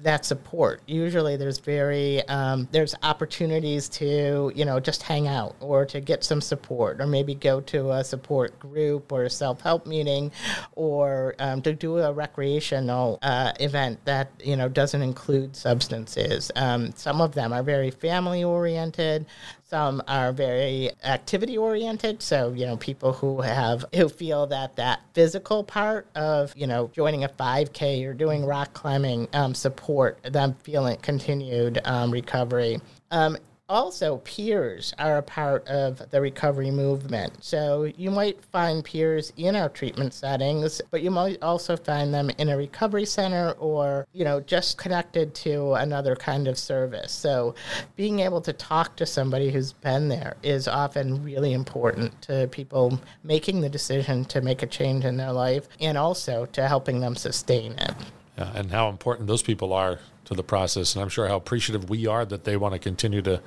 that 0.00 0.26
support. 0.26 0.82
Usually, 0.86 1.36
there's 1.36 1.58
very 1.58 2.22
um, 2.28 2.68
there's 2.72 2.94
opportunities 3.02 3.88
to, 3.88 4.52
you 4.54 4.66
know, 4.66 4.78
just 4.78 5.02
hang 5.02 5.26
out 5.28 5.56
or 5.60 5.86
to 5.86 5.98
get 5.98 6.22
some 6.22 6.42
support, 6.42 7.00
or 7.00 7.06
maybe 7.06 7.34
go 7.34 7.62
to 7.62 7.92
a 7.92 8.04
support 8.04 8.56
group 8.60 9.10
or 9.10 9.24
a 9.24 9.30
self 9.30 9.62
help 9.62 9.86
meeting, 9.86 10.30
or 10.76 11.36
um, 11.38 11.62
to 11.62 11.72
do 11.72 11.98
a 11.98 12.12
recreational 12.12 13.18
uh, 13.22 13.52
event 13.60 13.98
that 14.04 14.30
you 14.44 14.56
know 14.56 14.68
doesn't 14.68 15.02
include 15.02 15.56
substances. 15.56 16.52
Um, 16.54 16.92
some 16.94 17.22
of 17.22 17.32
them 17.32 17.52
are 17.54 17.62
very 17.62 17.90
family 17.90 18.44
oriented. 18.44 19.24
Some 19.68 20.02
are 20.08 20.32
very 20.32 20.90
activity 21.04 21.58
oriented. 21.58 22.22
So, 22.22 22.54
you 22.54 22.64
know, 22.64 22.78
people 22.78 23.12
who 23.12 23.42
have, 23.42 23.84
who 23.94 24.08
feel 24.08 24.46
that 24.46 24.76
that 24.76 25.00
physical 25.12 25.62
part 25.62 26.06
of, 26.14 26.54
you 26.56 26.66
know, 26.66 26.90
joining 26.94 27.22
a 27.22 27.28
5K 27.28 28.06
or 28.06 28.14
doing 28.14 28.46
rock 28.46 28.72
climbing 28.72 29.28
um, 29.34 29.54
support 29.54 30.22
them 30.22 30.56
feeling 30.62 30.96
continued 31.02 31.82
um, 31.84 32.10
recovery. 32.10 32.80
Um, 33.10 33.36
also 33.68 34.18
peers 34.18 34.94
are 34.98 35.18
a 35.18 35.22
part 35.22 35.66
of 35.68 36.10
the 36.10 36.20
recovery 36.20 36.70
movement. 36.70 37.44
So 37.44 37.84
you 37.96 38.10
might 38.10 38.42
find 38.46 38.82
peers 38.82 39.32
in 39.36 39.54
our 39.56 39.68
treatment 39.68 40.14
settings, 40.14 40.80
but 40.90 41.02
you 41.02 41.10
might 41.10 41.42
also 41.42 41.76
find 41.76 42.12
them 42.12 42.30
in 42.38 42.48
a 42.48 42.56
recovery 42.56 43.04
center 43.04 43.52
or, 43.52 44.06
you 44.12 44.24
know, 44.24 44.40
just 44.40 44.78
connected 44.78 45.34
to 45.36 45.74
another 45.74 46.16
kind 46.16 46.48
of 46.48 46.58
service. 46.58 47.12
So 47.12 47.54
being 47.96 48.20
able 48.20 48.40
to 48.42 48.52
talk 48.54 48.96
to 48.96 49.06
somebody 49.06 49.50
who's 49.50 49.72
been 49.72 50.08
there 50.08 50.36
is 50.42 50.66
often 50.66 51.22
really 51.22 51.52
important 51.52 52.20
to 52.22 52.48
people 52.50 52.98
making 53.22 53.60
the 53.60 53.68
decision 53.68 54.24
to 54.26 54.40
make 54.40 54.62
a 54.62 54.66
change 54.66 55.04
in 55.04 55.16
their 55.16 55.32
life 55.32 55.68
and 55.80 55.98
also 55.98 56.46
to 56.46 56.66
helping 56.66 57.00
them 57.00 57.16
sustain 57.16 57.72
it. 57.72 57.94
Yeah, 58.38 58.52
and 58.54 58.70
how 58.70 58.88
important 58.88 59.26
those 59.26 59.42
people 59.42 59.72
are 59.72 59.98
to 60.28 60.34
the 60.34 60.42
process, 60.42 60.94
and 60.94 61.02
I'm 61.02 61.08
sure 61.08 61.26
how 61.26 61.36
appreciative 61.36 61.88
we 61.88 62.06
are 62.06 62.24
that 62.26 62.44
they 62.44 62.56
want 62.56 62.74
to 62.74 62.78
continue 62.78 63.22
to, 63.22 63.40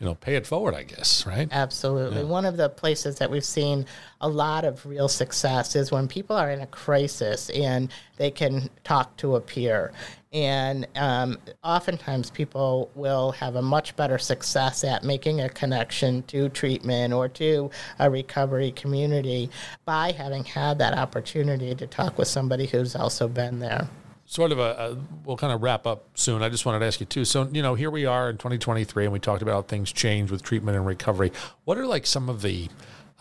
you 0.00 0.06
know, 0.06 0.14
pay 0.14 0.36
it 0.36 0.46
forward. 0.46 0.74
I 0.74 0.84
guess, 0.84 1.26
right? 1.26 1.48
Absolutely. 1.50 2.18
Yeah. 2.18 2.28
One 2.28 2.44
of 2.44 2.56
the 2.56 2.68
places 2.68 3.18
that 3.18 3.30
we've 3.30 3.44
seen 3.44 3.86
a 4.20 4.28
lot 4.28 4.64
of 4.64 4.86
real 4.86 5.08
success 5.08 5.74
is 5.74 5.90
when 5.90 6.06
people 6.06 6.36
are 6.36 6.50
in 6.50 6.60
a 6.60 6.66
crisis 6.66 7.50
and 7.50 7.90
they 8.16 8.30
can 8.30 8.70
talk 8.84 9.16
to 9.18 9.36
a 9.36 9.40
peer. 9.40 9.92
And 10.32 10.86
um, 10.94 11.38
oftentimes, 11.64 12.30
people 12.30 12.90
will 12.94 13.32
have 13.32 13.56
a 13.56 13.62
much 13.62 13.96
better 13.96 14.18
success 14.18 14.84
at 14.84 15.02
making 15.02 15.40
a 15.40 15.48
connection 15.48 16.22
to 16.24 16.50
treatment 16.50 17.14
or 17.14 17.28
to 17.30 17.70
a 17.98 18.10
recovery 18.10 18.70
community 18.72 19.50
by 19.86 20.12
having 20.12 20.44
had 20.44 20.78
that 20.78 20.96
opportunity 20.96 21.74
to 21.74 21.86
talk 21.86 22.18
with 22.18 22.28
somebody 22.28 22.66
who's 22.66 22.94
also 22.94 23.26
been 23.26 23.58
there 23.58 23.88
sort 24.28 24.52
of 24.52 24.58
a, 24.58 24.62
a, 24.62 24.96
we'll 25.24 25.38
kind 25.38 25.54
of 25.54 25.62
wrap 25.62 25.86
up 25.86 26.04
soon. 26.14 26.42
I 26.42 26.50
just 26.50 26.66
wanted 26.66 26.80
to 26.80 26.84
ask 26.84 27.00
you 27.00 27.06
too. 27.06 27.24
So, 27.24 27.48
you 27.50 27.62
know, 27.62 27.74
here 27.74 27.90
we 27.90 28.04
are 28.04 28.28
in 28.28 28.36
2023 28.36 29.04
and 29.04 29.12
we 29.12 29.18
talked 29.18 29.40
about 29.40 29.52
how 29.52 29.62
things 29.62 29.90
change 29.90 30.30
with 30.30 30.42
treatment 30.42 30.76
and 30.76 30.86
recovery. 30.86 31.32
What 31.64 31.78
are 31.78 31.86
like 31.86 32.06
some 32.06 32.28
of 32.28 32.42
the, 32.42 32.68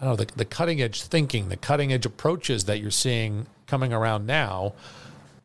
I 0.01 0.05
don't 0.05 0.19
know, 0.19 0.25
the, 0.25 0.35
the 0.35 0.43
cutting 0.43 0.81
edge 0.81 1.01
thinking, 1.01 1.47
the 1.47 1.55
cutting 1.55 1.93
edge 1.93 2.05
approaches 2.05 2.65
that 2.65 2.81
you're 2.81 2.91
seeing 2.91 3.47
coming 3.67 3.93
around 3.93 4.25
now 4.25 4.73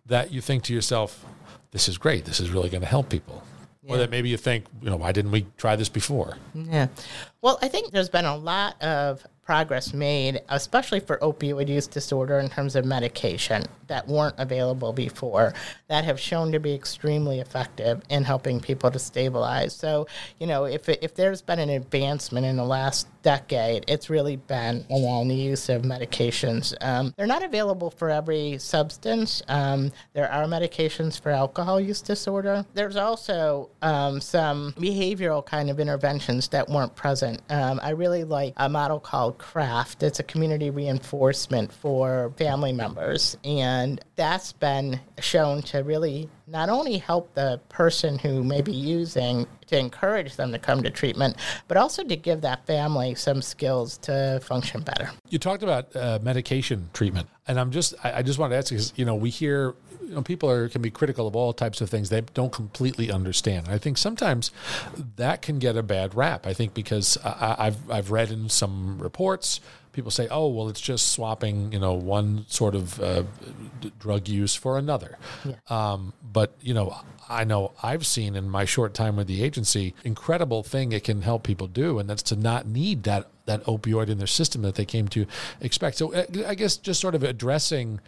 that 0.07 0.33
you 0.33 0.41
think 0.41 0.65
to 0.65 0.75
yourself, 0.75 1.25
this 1.71 1.89
is 1.89 1.97
great. 1.97 2.25
This 2.25 2.41
is 2.41 2.51
really 2.51 2.69
going 2.69 2.83
to 2.83 2.89
help 2.89 3.09
people. 3.09 3.45
Yeah. 3.85 3.95
Or 3.95 3.97
that 3.99 4.11
maybe 4.11 4.31
you 4.31 4.37
think, 4.37 4.65
you 4.81 4.91
know, 4.91 4.97
why 4.97 5.13
didn't 5.13 5.31
we 5.31 5.47
try 5.59 5.77
this 5.77 5.89
before? 5.89 6.39
Yeah. 6.55 6.89
Well, 7.41 7.61
I 7.63 7.69
think 7.69 7.93
there's 7.93 8.09
been 8.09 8.25
a 8.25 8.37
lot 8.37 8.81
of 8.83 9.25
progress 9.45 9.93
made, 9.93 10.41
especially 10.49 11.01
for 11.01 11.19
opioid 11.19 11.69
use 11.69 11.87
disorder 11.87 12.39
in 12.39 12.49
terms 12.49 12.77
of 12.77 12.85
medication 12.85 13.65
that 13.89 14.07
weren't 14.07 14.37
available 14.39 14.93
before 14.93 15.53
that 15.89 16.05
have 16.05 16.19
shown 16.19 16.53
to 16.53 16.61
be 16.61 16.73
extremely 16.73 17.41
effective 17.41 18.01
in 18.09 18.23
helping 18.25 18.61
people 18.61 18.91
to 18.91 18.99
stabilize. 18.99 19.75
So, 19.75 20.07
you 20.39 20.47
know, 20.47 20.65
if, 20.65 20.89
if 20.89 21.15
there's 21.15 21.43
been 21.43 21.59
an 21.59 21.71
advancement 21.71 22.47
in 22.47 22.57
the 22.57 22.65
last 22.65 23.09
decade, 23.23 23.85
it's 23.89 24.09
really 24.09 24.37
been 24.37 24.87
along 24.91 25.29
the 25.29 25.35
use 25.35 25.69
of 25.69 25.83
medications. 25.83 26.75
Um, 26.81 27.13
they're 27.17 27.27
not 27.27 27.43
available 27.43 27.91
for 27.91 28.11
every 28.11 28.59
substance. 28.59 29.43
Um, 29.49 29.93
there 30.13 30.31
are 30.31 30.45
medications 30.45 31.21
for 31.21 31.31
alcohol 31.31 31.81
use 31.81 32.01
disorder. 32.01 32.65
There's 32.75 32.97
also 32.97 33.71
um, 33.83 34.21
some 34.21 34.73
behavioral 34.73 35.45
kind 35.45 35.69
of 35.69 35.81
interventions 35.81 36.49
that 36.49 36.69
weren't 36.69 36.95
present. 36.95 37.43
Um, 37.51 37.81
I 37.83 37.91
really 37.91 38.25
like 38.25 38.55
a 38.57 38.69
model 38.69 39.01
called 39.01 39.32
CRAFT. 39.33 40.03
It's 40.03 40.21
a 40.21 40.23
community 40.23 40.71
reinforcement 40.71 41.73
for 41.73 42.33
family 42.37 42.73
members, 42.73 43.37
and 43.45 44.01
that's 44.17 44.53
been 44.53 45.01
shown 45.21 45.63
to 45.63 45.79
really 45.79 46.29
not 46.47 46.69
only 46.69 46.99
help 46.99 47.35
the 47.35 47.61
person 47.69 48.19
who 48.19 48.45
may 48.45 48.61
be 48.61 48.73
using 48.73 49.47
to 49.67 49.79
encourage 49.79 50.37
them 50.37 50.53
to 50.53 50.59
come 50.59 50.83
to 50.83 50.91
treatment, 50.91 51.37
but 51.67 51.77
also 51.77 52.05
to 52.05 52.17
give 52.17 52.43
that 52.43 52.67
family 52.67 53.15
some 53.15 53.41
skills 53.41 53.97
to 53.99 54.41
function 54.43 54.83
better. 54.83 55.11
You 55.31 55.39
talked 55.39 55.63
about 55.63 55.95
uh, 55.97 56.19
medication 56.23 56.91
treatment, 56.93 57.29
and 57.49 57.59
I'm 57.59 57.71
just 57.71 57.95
I, 58.05 58.19
I 58.19 58.23
just 58.23 58.39
wanted 58.39 58.55
to 58.55 58.59
ask 58.59 58.71
you 58.71 58.77
because 58.77 58.93
you 58.97 59.05
know 59.05 59.15
we 59.15 59.31
hear 59.31 59.75
you 60.13 60.17
know, 60.17 60.23
people 60.23 60.51
are 60.51 60.69
can 60.69 60.83
be 60.83 60.91
critical 60.91 61.27
of 61.27 61.35
all 61.35 61.55
types 61.55 61.81
of 61.81 61.89
things 61.89 62.11
they 62.11 62.21
don't 62.21 62.53
completely 62.53 63.11
understand. 63.11 63.67
I 63.69 63.79
think 63.79 63.97
sometimes 63.97 64.51
that 65.17 65.41
can 65.41 65.59
get 65.59 65.75
a 65.75 65.83
bad 65.83 66.15
rap. 66.15 66.47
I 66.47 66.53
think 66.53 66.75
because 66.75 67.17
I, 67.25 67.57
I've 67.59 67.91
I've 67.91 68.11
read 68.11 68.31
in 68.31 68.51
some 68.51 68.99
reports 68.99 69.61
people 69.93 70.11
say, 70.11 70.27
oh, 70.31 70.49
well, 70.49 70.69
it's 70.69 70.81
just 70.81 71.13
swapping, 71.13 71.73
you 71.73 71.79
know, 71.79 71.93
one 71.93 72.47
sort 72.49 72.75
of 72.75 73.01
uh, 73.01 73.25
d- 73.81 73.93
drug 73.99 74.27
use 74.29 74.55
for 74.55 74.79
another. 74.79 75.19
Yeah. 75.45 75.57
Um, 75.69 76.15
but, 76.23 76.55
you 76.61 76.75
know, 76.75 76.97
I 77.29 77.45
know 77.45 77.73
I've 77.83 78.07
seen 78.07 78.35
in 78.35 78.49
my 78.49 78.65
short 78.65 78.95
time 78.95 79.17
with 79.17 79.27
the 79.27 79.43
agency, 79.43 79.95
incredible 80.05 80.63
thing 80.63 80.93
it 80.93 81.05
can 81.05 81.23
help 81.23 81.45
people 81.45 81.67
do, 81.67 81.99
and 81.99 82.09
that's 82.09 82.23
to 82.25 82.37
not 82.37 82.67
need 82.67 83.05
that 83.05 83.29
that 83.45 83.65
opioid 83.65 84.09
in 84.09 84.19
their 84.19 84.27
system 84.27 84.63
that 84.63 84.77
they 84.77 84.85
came 84.85 85.09
to 85.09 85.27
expect. 85.61 85.97
So 85.99 86.15
uh, 86.15 86.25
I 86.47 86.55
guess 86.55 86.77
just 86.77 87.01
sort 87.01 87.15
of 87.15 87.25
addressing 87.25 88.01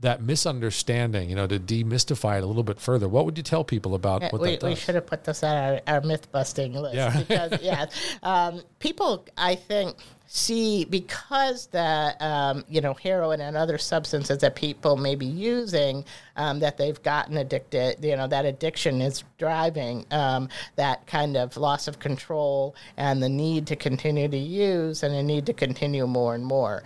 that 0.00 0.22
misunderstanding, 0.22 1.28
you 1.28 1.34
know, 1.34 1.46
to 1.46 1.58
demystify 1.58 2.38
it 2.38 2.44
a 2.44 2.46
little 2.46 2.62
bit 2.62 2.80
further, 2.80 3.08
what 3.08 3.24
would 3.24 3.36
you 3.36 3.42
tell 3.42 3.64
people 3.64 3.94
about 3.94 4.22
yeah, 4.22 4.30
what 4.30 4.40
we, 4.40 4.50
that 4.52 4.60
does? 4.60 4.68
We 4.70 4.74
should 4.76 4.94
have 4.94 5.06
put 5.06 5.24
this 5.24 5.42
on 5.42 5.56
our, 5.56 5.80
our 5.88 6.00
myth 6.02 6.30
busting 6.30 6.74
list. 6.74 6.94
Yeah. 6.94 7.18
because, 7.28 7.62
yeah, 7.62 7.86
um, 8.22 8.62
people, 8.78 9.26
I 9.36 9.56
think, 9.56 9.96
see 10.30 10.84
because 10.84 11.68
the 11.68 12.14
um, 12.20 12.62
you 12.68 12.82
know 12.82 12.92
heroin 12.92 13.40
and 13.40 13.56
other 13.56 13.78
substances 13.78 14.36
that 14.38 14.54
people 14.54 14.94
may 14.98 15.14
be 15.14 15.24
using 15.24 16.04
um, 16.36 16.60
that 16.60 16.76
they've 16.76 17.02
gotten 17.02 17.38
addicted 17.38 17.96
you 18.04 18.14
know 18.14 18.26
that 18.26 18.44
addiction 18.44 19.00
is 19.00 19.24
driving 19.38 20.04
um, 20.10 20.46
that 20.76 21.06
kind 21.06 21.34
of 21.34 21.56
loss 21.56 21.88
of 21.88 21.98
control 21.98 22.76
and 22.98 23.22
the 23.22 23.28
need 23.28 23.66
to 23.66 23.74
continue 23.74 24.28
to 24.28 24.36
use 24.36 25.02
and 25.02 25.14
the 25.14 25.22
need 25.22 25.46
to 25.46 25.54
continue 25.54 26.06
more 26.06 26.34
and 26.34 26.44
more 26.44 26.82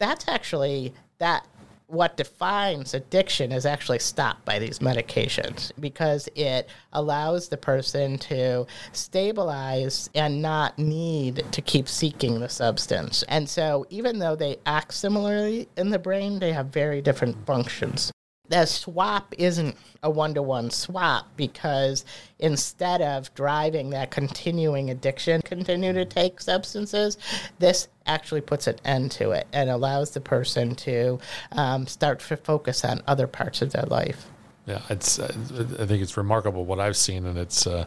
that's 0.00 0.26
actually 0.26 0.92
that 1.18 1.46
what 1.90 2.16
defines 2.16 2.94
addiction 2.94 3.50
is 3.50 3.66
actually 3.66 3.98
stopped 3.98 4.44
by 4.44 4.58
these 4.58 4.78
medications 4.78 5.72
because 5.80 6.28
it 6.36 6.68
allows 6.92 7.48
the 7.48 7.56
person 7.56 8.16
to 8.18 8.66
stabilize 8.92 10.08
and 10.14 10.40
not 10.40 10.78
need 10.78 11.44
to 11.50 11.60
keep 11.60 11.88
seeking 11.88 12.38
the 12.38 12.48
substance. 12.48 13.24
And 13.28 13.48
so, 13.48 13.86
even 13.90 14.18
though 14.18 14.36
they 14.36 14.58
act 14.66 14.94
similarly 14.94 15.68
in 15.76 15.90
the 15.90 15.98
brain, 15.98 16.38
they 16.38 16.52
have 16.52 16.66
very 16.66 17.02
different 17.02 17.44
functions 17.46 18.12
the 18.50 18.66
swap 18.66 19.32
isn't 19.38 19.76
a 20.02 20.10
one 20.10 20.34
to 20.34 20.42
one 20.42 20.70
swap 20.70 21.28
because 21.36 22.04
instead 22.40 23.00
of 23.00 23.32
driving 23.34 23.90
that 23.90 24.10
continuing 24.10 24.90
addiction, 24.90 25.40
continue 25.42 25.92
to 25.92 26.04
take 26.04 26.40
substances, 26.40 27.16
this 27.60 27.88
actually 28.06 28.40
puts 28.40 28.66
an 28.66 28.76
end 28.84 29.12
to 29.12 29.30
it 29.30 29.46
and 29.52 29.70
allows 29.70 30.10
the 30.10 30.20
person 30.20 30.74
to 30.74 31.18
um, 31.52 31.86
start 31.86 32.18
to 32.18 32.36
focus 32.36 32.84
on 32.84 33.00
other 33.06 33.28
parts 33.28 33.62
of 33.62 33.72
their 33.72 33.84
life. 33.84 34.26
Yeah, 34.66 34.82
it's. 34.90 35.18
I 35.20 35.28
think 35.28 36.02
it's 36.02 36.16
remarkable 36.16 36.64
what 36.64 36.80
I've 36.80 36.96
seen, 36.96 37.26
and 37.26 37.38
it's. 37.38 37.66
Uh, 37.66 37.86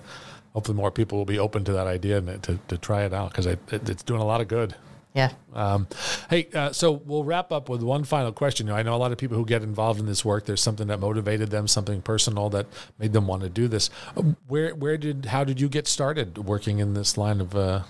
hopefully, 0.54 0.78
more 0.78 0.92
people 0.92 1.18
will 1.18 1.26
be 1.26 1.40
open 1.40 1.64
to 1.66 1.74
that 1.74 1.88
idea 1.88 2.18
and 2.18 2.42
to, 2.44 2.58
to 2.70 2.78
try 2.78 3.04
it 3.04 3.14
out 3.14 3.32
because 3.32 3.46
it, 3.46 3.60
it's 3.70 4.04
doing 4.04 4.22
a 4.22 4.26
lot 4.26 4.42
of 4.42 4.48
good. 4.48 4.76
Yeah. 5.14 5.32
Um, 5.54 5.88
hey, 6.30 6.48
uh, 6.54 6.72
so 6.72 6.92
we'll 6.92 7.24
wrap 7.24 7.52
up 7.52 7.70
with 7.70 7.84
one 7.84 8.04
final 8.04 8.32
question. 8.32 8.70
I 8.70 8.82
know 8.82 8.96
a 8.96 8.98
lot 8.98 9.12
of 9.12 9.18
people 9.20 9.38
who 9.38 9.46
get 9.46 9.62
involved 9.62 10.00
in 10.00 10.08
this 10.08 10.26
work. 10.26 10.46
There's 10.46 10.62
something 10.62 10.88
that 10.88 11.00
motivated 11.00 11.52
them, 11.52 11.68
something 11.68 12.02
personal 12.02 12.50
that 12.50 12.66
made 12.98 13.14
them 13.14 13.28
want 13.28 13.44
to 13.44 13.50
do 13.50 13.68
this. 13.68 13.90
Uh, 14.18 14.24
where, 14.48 14.74
where 14.74 14.98
did, 14.98 15.26
how 15.26 15.44
did 15.44 15.62
you 15.62 15.70
get 15.70 15.88
started 15.88 16.40
working 16.40 16.80
in 16.80 16.96
this 16.96 17.16
line 17.16 17.42
of 17.42 17.56
uh, 17.56 17.84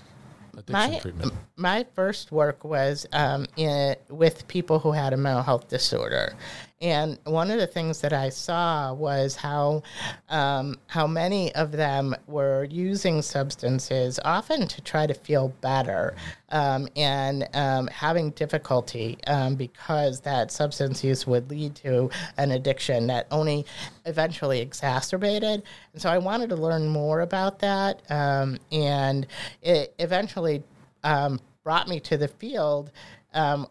addiction 0.52 0.92
my, 0.92 0.98
treatment? 0.98 1.32
My 1.56 1.86
first 1.94 2.30
work 2.30 2.62
was 2.62 3.06
um, 3.12 3.46
in, 3.56 3.96
with 4.10 4.46
people 4.46 4.78
who 4.78 4.92
had 4.92 5.14
a 5.14 5.16
mental 5.16 5.42
health 5.42 5.68
disorder, 5.68 6.34
and 6.80 7.18
one 7.24 7.50
of 7.50 7.58
the 7.58 7.66
things 7.66 8.00
that 8.00 8.12
I 8.12 8.28
saw 8.28 8.92
was 8.92 9.36
how 9.36 9.82
um, 10.28 10.76
how 10.88 11.06
many 11.06 11.54
of 11.54 11.70
them 11.72 12.16
were 12.26 12.64
using 12.64 13.22
substances 13.22 14.18
often 14.24 14.66
to 14.66 14.80
try 14.82 15.06
to 15.06 15.14
feel 15.14 15.48
better 15.60 16.16
um, 16.50 16.88
and 16.96 17.48
um, 17.54 17.86
having 17.86 18.30
difficulty 18.30 19.18
um, 19.28 19.54
because 19.54 20.20
that 20.22 20.50
substance 20.50 21.04
use 21.04 21.26
would 21.26 21.48
lead 21.48 21.76
to 21.76 22.10
an 22.38 22.50
addiction 22.50 23.06
that 23.06 23.28
only 23.30 23.64
eventually 24.04 24.60
exacerbated. 24.60 25.62
And 25.92 26.02
so 26.02 26.10
I 26.10 26.18
wanted 26.18 26.50
to 26.50 26.56
learn 26.56 26.88
more 26.88 27.20
about 27.20 27.60
that, 27.60 28.02
um, 28.10 28.58
and 28.72 29.26
it 29.62 29.94
eventually 30.00 30.62
um, 31.04 31.40
brought 31.62 31.88
me 31.88 32.00
to 32.00 32.16
the 32.16 32.28
field 32.28 32.90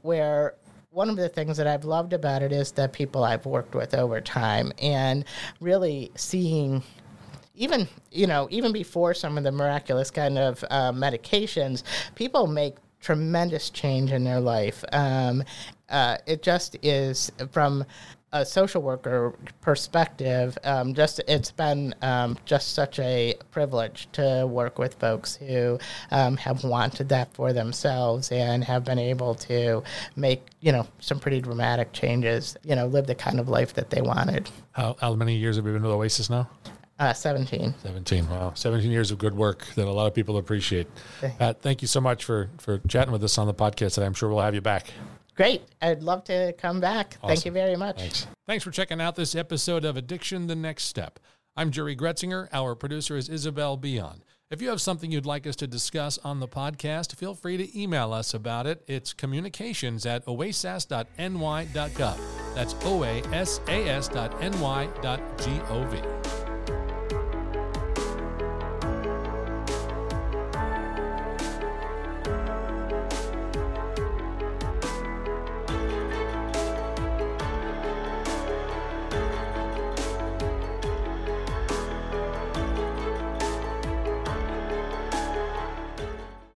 where 0.01 0.55
one 0.93 1.09
of 1.09 1.15
the 1.15 1.27
things 1.27 1.57
that 1.57 1.65
I've 1.65 1.85
loved 1.85 2.13
about 2.13 2.43
it 2.43 2.51
is 2.51 2.71
the 2.71 2.87
people 2.87 3.23
I've 3.23 3.47
worked 3.47 3.73
with 3.73 3.95
over 3.95 4.21
time 4.21 4.71
and 4.79 5.25
really 5.59 6.11
seeing 6.15 6.83
even 7.55 7.87
you 8.11 8.27
know 8.27 8.47
even 8.51 8.71
before 8.71 9.15
some 9.15 9.37
of 9.37 9.43
the 9.43 9.51
miraculous 9.51 10.11
kind 10.11 10.37
of 10.37 10.63
uh, 10.69 10.91
medications 10.91 11.81
people 12.13 12.45
make 12.45 12.75
tremendous 13.01 13.69
change 13.69 14.11
in 14.11 14.23
their 14.23 14.39
life. 14.39 14.83
Um, 14.93 15.43
uh, 15.89 16.17
it 16.25 16.41
just 16.41 16.77
is 16.81 17.31
from 17.51 17.85
a 18.33 18.45
social 18.45 18.81
worker 18.81 19.33
perspective, 19.61 20.57
um, 20.63 20.93
just 20.93 21.21
it's 21.27 21.51
been 21.51 21.93
um, 22.01 22.37
just 22.45 22.73
such 22.73 22.99
a 22.99 23.35
privilege 23.51 24.07
to 24.13 24.45
work 24.49 24.79
with 24.79 24.95
folks 24.95 25.35
who 25.35 25.79
um, 26.11 26.35
have 26.37 26.63
wanted 26.63 27.09
that 27.09 27.31
for 27.33 27.53
themselves 27.53 28.31
and 28.31 28.63
have 28.63 28.83
been 28.83 28.99
able 28.99 29.35
to 29.35 29.83
make 30.15 30.41
you 30.59 30.71
know 30.71 30.85
some 30.99 31.19
pretty 31.19 31.39
dramatic 31.39 31.93
changes. 31.93 32.57
You 32.63 32.75
know, 32.75 32.87
live 32.87 33.07
the 33.07 33.15
kind 33.15 33.39
of 33.39 33.47
life 33.47 33.75
that 33.75 33.91
they 33.91 34.01
wanted. 34.01 34.49
How, 34.71 34.95
how 34.99 35.13
many 35.13 35.35
years 35.35 35.55
have 35.55 35.65
you 35.65 35.73
been 35.73 35.83
with 35.83 35.91
OASAS 35.91 36.29
now? 36.29 36.49
Uh, 36.99 37.11
17. 37.11 37.73
17. 37.81 38.29
Wow. 38.29 38.53
17 38.55 38.89
years 38.89 39.11
of 39.11 39.17
good 39.17 39.35
work 39.35 39.65
that 39.75 39.87
a 39.87 39.91
lot 39.91 40.07
of 40.07 40.13
people 40.13 40.37
appreciate. 40.37 40.87
Pat, 41.39 41.61
thank 41.61 41.81
you 41.81 41.87
so 41.87 41.99
much 41.99 42.23
for, 42.23 42.49
for 42.59 42.77
chatting 42.87 43.11
with 43.11 43.23
us 43.23 43.37
on 43.37 43.47
the 43.47 43.53
podcast, 43.53 43.97
and 43.97 44.05
I'm 44.05 44.13
sure 44.13 44.29
we'll 44.29 44.43
have 44.43 44.53
you 44.53 44.61
back. 44.61 44.87
Great. 45.35 45.63
I'd 45.81 46.03
love 46.03 46.23
to 46.25 46.53
come 46.53 46.79
back. 46.79 47.17
Awesome. 47.17 47.29
Thank 47.29 47.45
you 47.45 47.51
very 47.51 47.75
much. 47.75 47.99
Thanks. 47.99 48.27
Thanks 48.47 48.63
for 48.63 48.71
checking 48.71 49.01
out 49.01 49.15
this 49.15 49.35
episode 49.35 49.85
of 49.85 49.97
Addiction 49.97 50.47
The 50.47 50.55
Next 50.55 50.83
Step. 50.85 51.19
I'm 51.55 51.71
Jerry 51.71 51.95
Gretzinger. 51.95 52.47
Our 52.51 52.75
producer 52.75 53.15
is 53.15 53.29
Isabel 53.29 53.77
Beyond. 53.77 54.23
If 54.51 54.61
you 54.61 54.69
have 54.69 54.81
something 54.81 55.11
you'd 55.11 55.25
like 55.25 55.47
us 55.47 55.55
to 55.57 55.67
discuss 55.67 56.19
on 56.19 56.39
the 56.39 56.47
podcast, 56.47 57.15
feel 57.15 57.33
free 57.33 57.57
to 57.57 57.79
email 57.79 58.13
us 58.13 58.35
about 58.35 58.67
it. 58.67 58.83
It's 58.87 59.11
communications 59.11 60.05
at 60.05 60.23
oasas.ny.gov. 60.27 62.19
That's 62.53 62.75
O 65.71 66.42